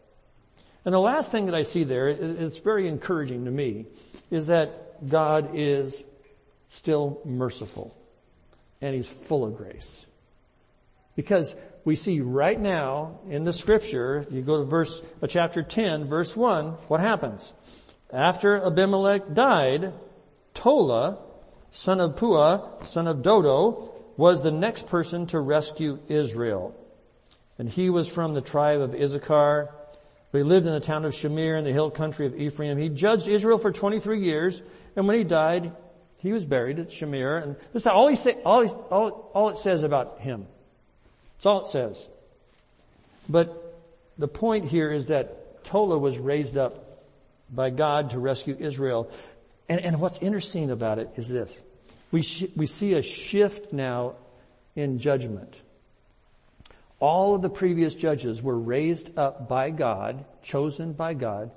And 0.84 0.94
the 0.94 1.00
last 1.00 1.30
thing 1.30 1.46
that 1.46 1.54
I 1.54 1.62
see 1.62 1.84
there, 1.84 2.08
it's 2.08 2.58
very 2.58 2.88
encouraging 2.88 3.44
to 3.44 3.50
me, 3.50 3.86
is 4.30 4.46
that 4.46 5.08
God 5.08 5.50
is 5.54 6.04
still 6.68 7.20
merciful 7.24 7.96
and 8.80 8.94
He's 8.94 9.08
full 9.08 9.44
of 9.44 9.56
grace. 9.56 10.06
Because 11.16 11.54
we 11.84 11.96
see 11.96 12.20
right 12.20 12.58
now 12.58 13.20
in 13.28 13.44
the 13.44 13.52
scripture, 13.52 14.18
if 14.18 14.32
you 14.32 14.42
go 14.42 14.58
to 14.58 14.64
verse, 14.64 15.02
uh, 15.22 15.26
chapter 15.26 15.62
10, 15.62 16.06
verse 16.06 16.36
1, 16.36 16.72
what 16.88 17.00
happens? 17.00 17.52
After 18.12 18.64
Abimelech 18.64 19.34
died, 19.34 19.92
Tola, 20.54 21.18
son 21.70 22.00
of 22.00 22.16
Pua, 22.16 22.84
son 22.84 23.06
of 23.06 23.22
Dodo, 23.22 23.92
was 24.16 24.42
the 24.42 24.50
next 24.50 24.88
person 24.88 25.26
to 25.28 25.40
rescue 25.40 25.98
Israel. 26.08 26.74
And 27.58 27.68
he 27.68 27.90
was 27.90 28.08
from 28.08 28.34
the 28.34 28.40
tribe 28.40 28.80
of 28.80 28.94
Issachar. 28.94 29.70
He 30.32 30.42
lived 30.42 30.66
in 30.66 30.72
the 30.72 30.80
town 30.80 31.04
of 31.04 31.12
Shamir 31.12 31.58
in 31.58 31.64
the 31.64 31.72
hill 31.72 31.90
country 31.90 32.26
of 32.26 32.38
Ephraim. 32.38 32.78
He 32.78 32.88
judged 32.88 33.28
Israel 33.28 33.58
for 33.58 33.72
23 33.72 34.22
years, 34.22 34.62
and 34.96 35.06
when 35.06 35.16
he 35.16 35.24
died, 35.24 35.72
he 36.22 36.32
was 36.32 36.44
buried 36.44 36.78
at 36.78 36.90
Shamir. 36.90 37.42
And 37.42 37.56
this 37.72 37.82
is 37.82 37.86
all 37.86 38.08
he 38.08 38.16
say, 38.16 38.36
all, 38.44 38.62
he, 38.62 38.68
all, 38.68 39.30
all 39.34 39.48
it 39.48 39.58
says 39.58 39.82
about 39.82 40.20
him. 40.20 40.46
That's 41.36 41.46
all 41.46 41.62
it 41.62 41.68
says. 41.68 42.08
But 43.28 43.78
the 44.18 44.28
point 44.28 44.66
here 44.66 44.92
is 44.92 45.06
that 45.06 45.64
Tola 45.64 45.98
was 45.98 46.18
raised 46.18 46.58
up 46.58 47.04
by 47.50 47.70
God 47.70 48.10
to 48.10 48.18
rescue 48.18 48.56
Israel. 48.58 49.10
And, 49.70 49.80
and 49.82 50.00
what's 50.00 50.20
interesting 50.20 50.72
about 50.72 50.98
it 50.98 51.10
is 51.14 51.28
this. 51.28 51.58
We, 52.10 52.22
sh- 52.22 52.48
we 52.56 52.66
see 52.66 52.94
a 52.94 53.02
shift 53.02 53.72
now 53.72 54.16
in 54.74 54.98
judgment. 54.98 55.62
All 56.98 57.36
of 57.36 57.40
the 57.40 57.48
previous 57.48 57.94
judges 57.94 58.42
were 58.42 58.58
raised 58.58 59.16
up 59.16 59.48
by 59.48 59.70
God, 59.70 60.24
chosen 60.42 60.92
by 60.92 61.14
God, 61.14 61.52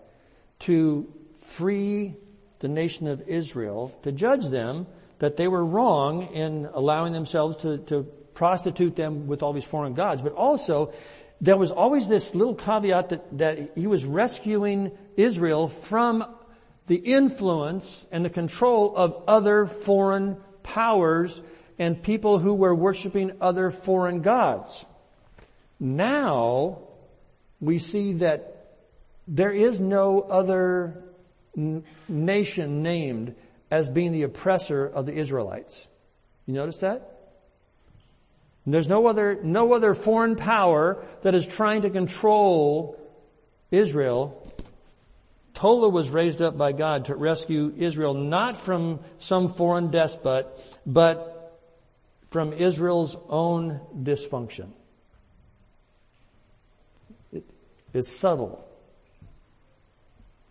to 0.59 1.11
free 1.41 2.13
the 2.59 2.67
nation 2.67 3.07
of 3.07 3.27
Israel, 3.27 3.93
to 4.03 4.11
judge 4.11 4.47
them 4.47 4.85
that 5.17 5.35
they 5.35 5.47
were 5.47 5.65
wrong 5.65 6.27
in 6.33 6.69
allowing 6.71 7.13
themselves 7.13 7.57
to, 7.57 7.79
to 7.79 8.03
prostitute 8.35 8.95
them 8.95 9.25
with 9.25 9.41
all 9.41 9.53
these 9.53 9.63
foreign 9.63 9.95
gods. 9.95 10.21
But 10.21 10.33
also, 10.33 10.93
there 11.41 11.57
was 11.57 11.71
always 11.71 12.07
this 12.07 12.35
little 12.35 12.55
caveat 12.55 13.09
that, 13.09 13.37
that 13.39 13.71
he 13.75 13.87
was 13.87 14.05
rescuing 14.05 14.91
Israel 15.17 15.67
from 15.67 16.23
the 16.87 16.95
influence 16.95 18.05
and 18.11 18.25
the 18.25 18.29
control 18.29 18.95
of 18.95 19.23
other 19.27 19.65
foreign 19.65 20.37
powers 20.63 21.41
and 21.79 22.01
people 22.01 22.39
who 22.39 22.53
were 22.53 22.75
worshiping 22.75 23.31
other 23.41 23.71
foreign 23.71 24.21
gods. 24.21 24.85
Now, 25.79 26.79
we 27.59 27.79
see 27.79 28.13
that 28.13 28.77
there 29.27 29.51
is 29.51 29.79
no 29.79 30.21
other 30.21 31.03
n- 31.57 31.83
nation 32.07 32.83
named 32.83 33.35
as 33.71 33.89
being 33.89 34.11
the 34.11 34.23
oppressor 34.23 34.85
of 34.85 35.05
the 35.05 35.13
Israelites. 35.13 35.87
You 36.45 36.53
notice 36.53 36.79
that? 36.81 37.13
There's 38.65 38.87
no 38.87 39.07
other, 39.07 39.39
no 39.43 39.73
other 39.73 39.93
foreign 39.93 40.35
power 40.35 41.03
that 41.23 41.35
is 41.35 41.45
trying 41.45 41.81
to 41.81 41.89
control 41.89 42.97
Israel. 43.71 44.41
Tola 45.53 45.89
was 45.89 46.09
raised 46.09 46.41
up 46.41 46.57
by 46.57 46.71
God 46.71 47.05
to 47.05 47.15
rescue 47.15 47.73
Israel 47.77 48.13
not 48.13 48.57
from 48.57 48.99
some 49.19 49.53
foreign 49.53 49.91
despot, 49.91 50.47
but 50.85 51.61
from 52.31 52.53
Israel's 52.53 53.15
own 53.29 53.79
dysfunction. 53.95 54.69
It 57.31 57.45
is 57.93 58.07
subtle. 58.07 58.65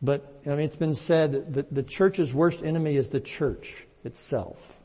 But, 0.01 0.41
I 0.47 0.51
mean, 0.51 0.61
it's 0.61 0.77
been 0.77 0.95
said 0.95 1.55
that 1.55 1.73
the 1.73 1.83
church's 1.83 2.33
worst 2.33 2.65
enemy 2.65 2.97
is 2.97 3.09
the 3.09 3.21
church 3.21 3.87
itself. 4.05 4.77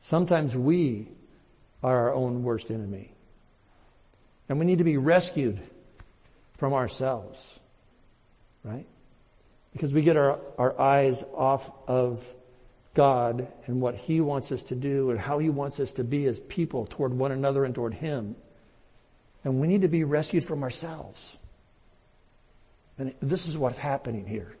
Sometimes 0.00 0.56
we 0.56 1.08
are 1.82 2.08
our 2.08 2.14
own 2.14 2.42
worst 2.42 2.70
enemy. 2.70 3.12
And 4.48 4.58
we 4.58 4.66
need 4.66 4.78
to 4.78 4.84
be 4.84 4.98
rescued 4.98 5.60
from 6.58 6.74
ourselves. 6.74 7.60
Right? 8.64 8.86
Because 9.72 9.92
we 9.92 10.02
get 10.02 10.16
our, 10.16 10.40
our 10.58 10.80
eyes 10.80 11.22
off 11.34 11.70
of 11.86 12.26
God 12.94 13.48
and 13.66 13.80
what 13.80 13.96
He 13.96 14.20
wants 14.20 14.50
us 14.52 14.62
to 14.64 14.74
do 14.74 15.10
and 15.10 15.20
how 15.20 15.38
He 15.38 15.50
wants 15.50 15.80
us 15.80 15.92
to 15.92 16.04
be 16.04 16.26
as 16.26 16.40
people 16.40 16.86
toward 16.86 17.12
one 17.12 17.32
another 17.32 17.64
and 17.64 17.74
toward 17.74 17.94
Him. 17.94 18.36
And 19.44 19.60
we 19.60 19.66
need 19.66 19.82
to 19.82 19.88
be 19.88 20.04
rescued 20.04 20.44
from 20.44 20.62
ourselves. 20.62 21.36
And 22.96 23.14
this 23.20 23.46
is 23.46 23.58
what's 23.58 23.78
happening 23.78 24.26
here. 24.26 24.56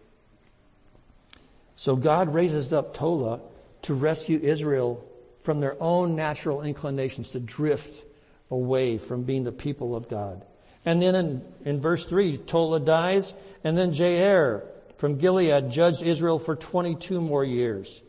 So 1.76 1.96
God 1.96 2.34
raises 2.34 2.72
up 2.72 2.94
Tola 2.94 3.40
to 3.82 3.94
rescue 3.94 4.38
Israel 4.42 5.04
from 5.42 5.60
their 5.60 5.80
own 5.80 6.16
natural 6.16 6.62
inclinations 6.62 7.30
to 7.30 7.40
drift 7.40 8.04
away 8.50 8.98
from 8.98 9.22
being 9.22 9.44
the 9.44 9.52
people 9.52 9.94
of 9.94 10.08
God. 10.08 10.44
And 10.84 11.00
then 11.00 11.14
in, 11.14 11.42
in 11.64 11.80
verse 11.80 12.04
3, 12.04 12.38
Tola 12.38 12.80
dies, 12.80 13.32
and 13.62 13.76
then 13.76 13.92
Jair 13.92 14.62
from 14.96 15.18
Gilead 15.18 15.70
judged 15.70 16.02
Israel 16.02 16.38
for 16.38 16.56
22 16.56 17.20
more 17.20 17.44
years. 17.44 18.02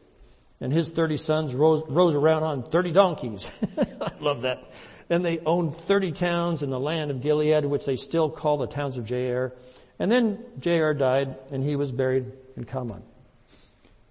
And 0.61 0.71
his 0.71 0.89
30 0.89 1.17
sons 1.17 1.53
rose, 1.53 1.83
rose 1.88 2.15
around 2.15 2.43
on 2.43 2.63
30 2.63 2.91
donkeys. 2.91 3.47
I 3.77 4.11
love 4.19 4.43
that. 4.43 4.71
And 5.09 5.23
they 5.23 5.39
owned 5.39 5.75
30 5.75 6.13
towns 6.13 6.63
in 6.63 6.69
the 6.69 6.79
land 6.79 7.11
of 7.11 7.21
Gilead, 7.21 7.65
which 7.65 7.85
they 7.85 7.97
still 7.97 8.29
call 8.29 8.57
the 8.57 8.67
towns 8.67 8.97
of 8.97 9.05
Jair. 9.05 9.51
And 9.99 10.11
then 10.11 10.43
Jair 10.59 10.97
died, 10.97 11.35
and 11.51 11.63
he 11.63 11.75
was 11.75 11.91
buried 11.91 12.31
in 12.57 12.65
Kamon. 12.65 13.01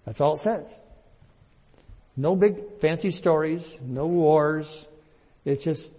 That's 0.04 0.20
all 0.20 0.34
it 0.34 0.38
says. 0.38 0.80
No 2.16 2.36
big 2.36 2.78
fancy 2.80 3.10
stories, 3.10 3.78
no 3.82 4.06
wars. 4.06 4.86
It's 5.44 5.64
just, 5.64 5.92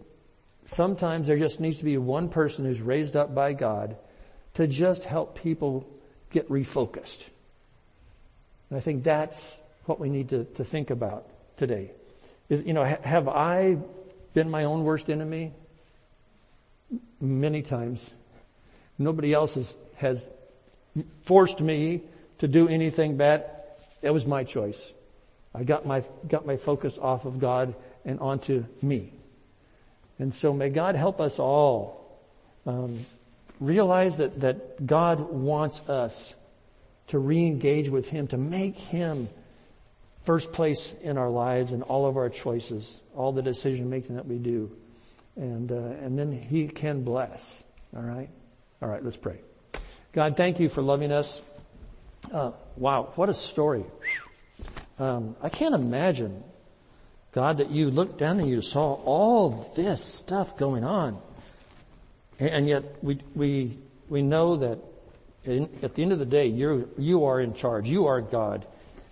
sometimes 0.66 1.28
there 1.28 1.38
just 1.38 1.60
needs 1.60 1.78
to 1.80 1.86
be 1.86 1.98
one 1.98 2.30
person 2.30 2.66
who's 2.66 2.82
raised 2.82 3.16
up 3.16 3.34
by 3.34 3.54
God 3.54 3.96
to 4.56 4.68
just 4.68 5.06
help 5.06 5.36
people 5.36 5.88
get 6.32 6.50
refocused. 6.50 7.30
And 8.70 8.78
I 8.78 8.80
think 8.80 9.04
that's 9.04 9.60
what 9.86 10.00
we 10.00 10.10
need 10.10 10.30
to, 10.30 10.46
to 10.56 10.64
think 10.64 10.90
about 10.90 11.28
today. 11.58 11.92
Is, 12.50 12.64
you 12.64 12.74
know, 12.74 12.84
have 12.84 13.28
I 13.28 13.78
been 14.34 14.50
my 14.50 14.66
own 14.66 14.84
worst 14.84 15.10
enemy? 15.10 15.54
Many 17.20 17.62
times. 17.62 18.14
Nobody 18.98 19.34
else 19.34 19.56
has, 19.56 19.76
has 19.98 20.30
forced 21.24 21.62
me 21.62 22.02
to 22.40 22.48
do 22.48 22.68
anything 22.68 23.18
bad. 23.18 23.46
It 24.02 24.12
was 24.12 24.26
my 24.26 24.44
choice. 24.44 24.94
I 25.54 25.64
got 25.64 25.86
my, 25.86 26.04
got 26.28 26.46
my 26.46 26.58
focus 26.58 26.98
off 26.98 27.26
of 27.26 27.40
God 27.40 27.76
and 28.04 28.20
onto 28.20 28.66
me. 28.82 29.14
And 30.20 30.34
so 30.34 30.54
may 30.54 30.70
God 30.70 30.96
help 30.96 31.20
us 31.20 31.40
all 31.40 32.20
um, 32.66 33.00
realize 33.60 34.18
that, 34.18 34.42
that 34.42 34.86
God 34.86 35.20
wants 35.20 35.82
us 35.82 36.34
to 37.08 37.20
re-engage 37.20 37.90
with 37.90 38.10
Him, 38.10 38.28
to 38.28 38.38
make 38.38 38.76
Him 38.76 39.30
first 40.24 40.52
place 40.52 40.96
in 41.02 41.18
our 41.18 41.30
lives 41.30 41.72
and 41.72 41.84
all 41.84 42.08
of 42.08 42.18
our 42.18 42.30
choices, 42.30 43.00
all 43.16 43.32
the 43.32 43.44
decision 43.44 43.90
making 43.90 44.16
that 44.16 44.26
we 44.26 44.38
do. 44.38 44.72
And, 45.36 45.72
uh, 45.72 45.76
and 45.76 46.18
then 46.18 46.32
He 46.32 46.68
can 46.68 47.04
bless. 47.04 47.64
All 47.96 48.02
right? 48.02 48.30
All 48.82 48.90
right, 48.90 49.04
let's 49.04 49.18
pray. 49.18 49.38
God, 50.14 50.38
thank 50.38 50.60
you 50.60 50.70
for 50.70 50.82
loving 50.82 51.12
us. 51.12 51.42
Uh, 52.32 52.52
wow, 52.78 53.12
what 53.16 53.30
a 53.30 53.34
story. 53.34 53.84
Um, 54.98 55.36
I 55.42 55.50
can't 55.50 55.76
imagine, 55.76 56.44
God, 57.36 57.58
that 57.58 57.70
you 57.70 57.92
looked 57.92 58.18
down 58.18 58.40
and 58.40 58.50
you 58.50 58.62
saw 58.62 58.94
all 58.94 59.50
this 59.76 60.02
stuff 60.02 60.56
going 60.56 60.86
on. 60.86 61.22
And, 62.40 62.66
yet 62.66 63.04
we, 63.04 63.20
we, 63.36 63.78
we 64.08 64.22
know 64.22 64.56
that 64.56 64.80
in, 65.44 65.70
at 65.84 65.96
the 65.96 66.02
end 66.02 66.14
of 66.14 66.20
the 66.20 66.26
day, 66.26 66.48
you 66.48 66.90
you 66.98 67.26
are 67.26 67.42
in 67.42 67.54
charge. 67.54 67.90
You 67.90 68.08
are 68.08 68.22
God. 68.22 68.66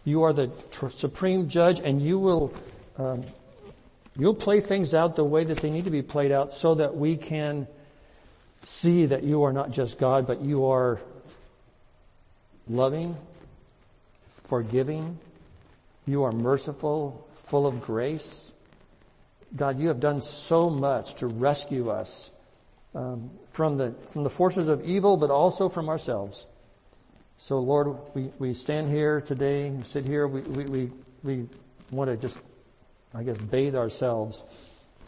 You 0.06 0.24
are 0.24 0.32
the 0.32 0.48
tr- 0.72 0.90
supreme 0.90 1.50
judge 1.50 1.82
and 1.82 2.02
you 2.02 2.18
will, 2.18 2.54
um, 2.98 3.26
you'll 4.18 4.34
play 4.34 4.62
things 4.62 4.94
out 4.94 5.18
the 5.18 5.26
way 5.26 5.44
that 5.44 5.58
they 5.58 5.70
need 5.70 5.84
to 5.84 5.92
be 5.92 6.02
played 6.02 6.32
out 6.32 6.54
so 6.54 6.76
that 6.76 6.96
we 6.96 7.18
can 7.18 7.68
see 8.64 9.08
that 9.08 9.24
you 9.24 9.44
are 9.44 9.52
not 9.52 9.72
just 9.72 10.00
God, 10.00 10.28
but 10.28 10.42
you 10.42 10.68
are 10.68 11.02
loving, 12.70 13.18
forgiving, 14.44 15.20
you 16.06 16.24
are 16.24 16.32
merciful, 16.32 17.28
full 17.34 17.66
of 17.66 17.82
grace. 17.82 18.52
God, 19.56 19.80
you 19.80 19.88
have 19.90 20.00
done 20.00 20.22
so 20.22 20.70
much 20.70 21.16
to 21.16 21.28
rescue 21.28 21.90
us 21.90 22.32
um, 22.96 23.30
from 23.52 23.78
the 23.78 23.94
from 24.12 24.24
the 24.24 24.30
forces 24.30 24.70
of 24.70 24.84
evil, 24.84 25.18
but 25.18 25.30
also 25.30 25.70
from 25.70 25.90
ourselves. 25.90 26.48
So, 27.38 27.60
Lord, 27.60 27.98
we, 28.14 28.32
we 28.40 28.54
stand 28.54 28.90
here 28.90 29.20
today, 29.20 29.70
we 29.70 29.84
sit 29.84 30.08
here, 30.08 30.28
we, 30.28 30.42
we, 30.42 30.64
we, 30.66 30.92
we 31.24 31.50
want 31.92 32.10
to 32.10 32.16
just, 32.16 32.38
I 33.14 33.24
guess, 33.24 33.38
bathe 33.38 33.76
ourselves 33.76 34.44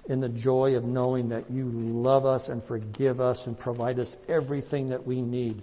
in 0.09 0.19
the 0.19 0.29
joy 0.29 0.75
of 0.75 0.83
knowing 0.83 1.29
that 1.29 1.49
you 1.49 1.65
love 1.65 2.25
us 2.25 2.49
and 2.49 2.61
forgive 2.61 3.21
us 3.21 3.47
and 3.47 3.57
provide 3.57 3.99
us 3.99 4.17
everything 4.27 4.89
that 4.89 5.05
we 5.05 5.21
need 5.21 5.61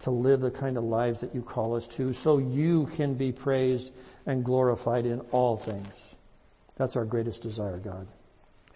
to 0.00 0.10
live 0.10 0.40
the 0.40 0.50
kind 0.50 0.76
of 0.76 0.84
lives 0.84 1.20
that 1.20 1.34
you 1.34 1.42
call 1.42 1.74
us 1.74 1.86
to 1.88 2.12
so 2.12 2.38
you 2.38 2.86
can 2.94 3.14
be 3.14 3.32
praised 3.32 3.92
and 4.28 4.44
glorified 4.44 5.06
in 5.06 5.18
all 5.32 5.56
things. 5.56 6.14
That's 6.76 6.94
our 6.94 7.04
greatest 7.04 7.42
desire, 7.42 7.78
God. 7.78 8.06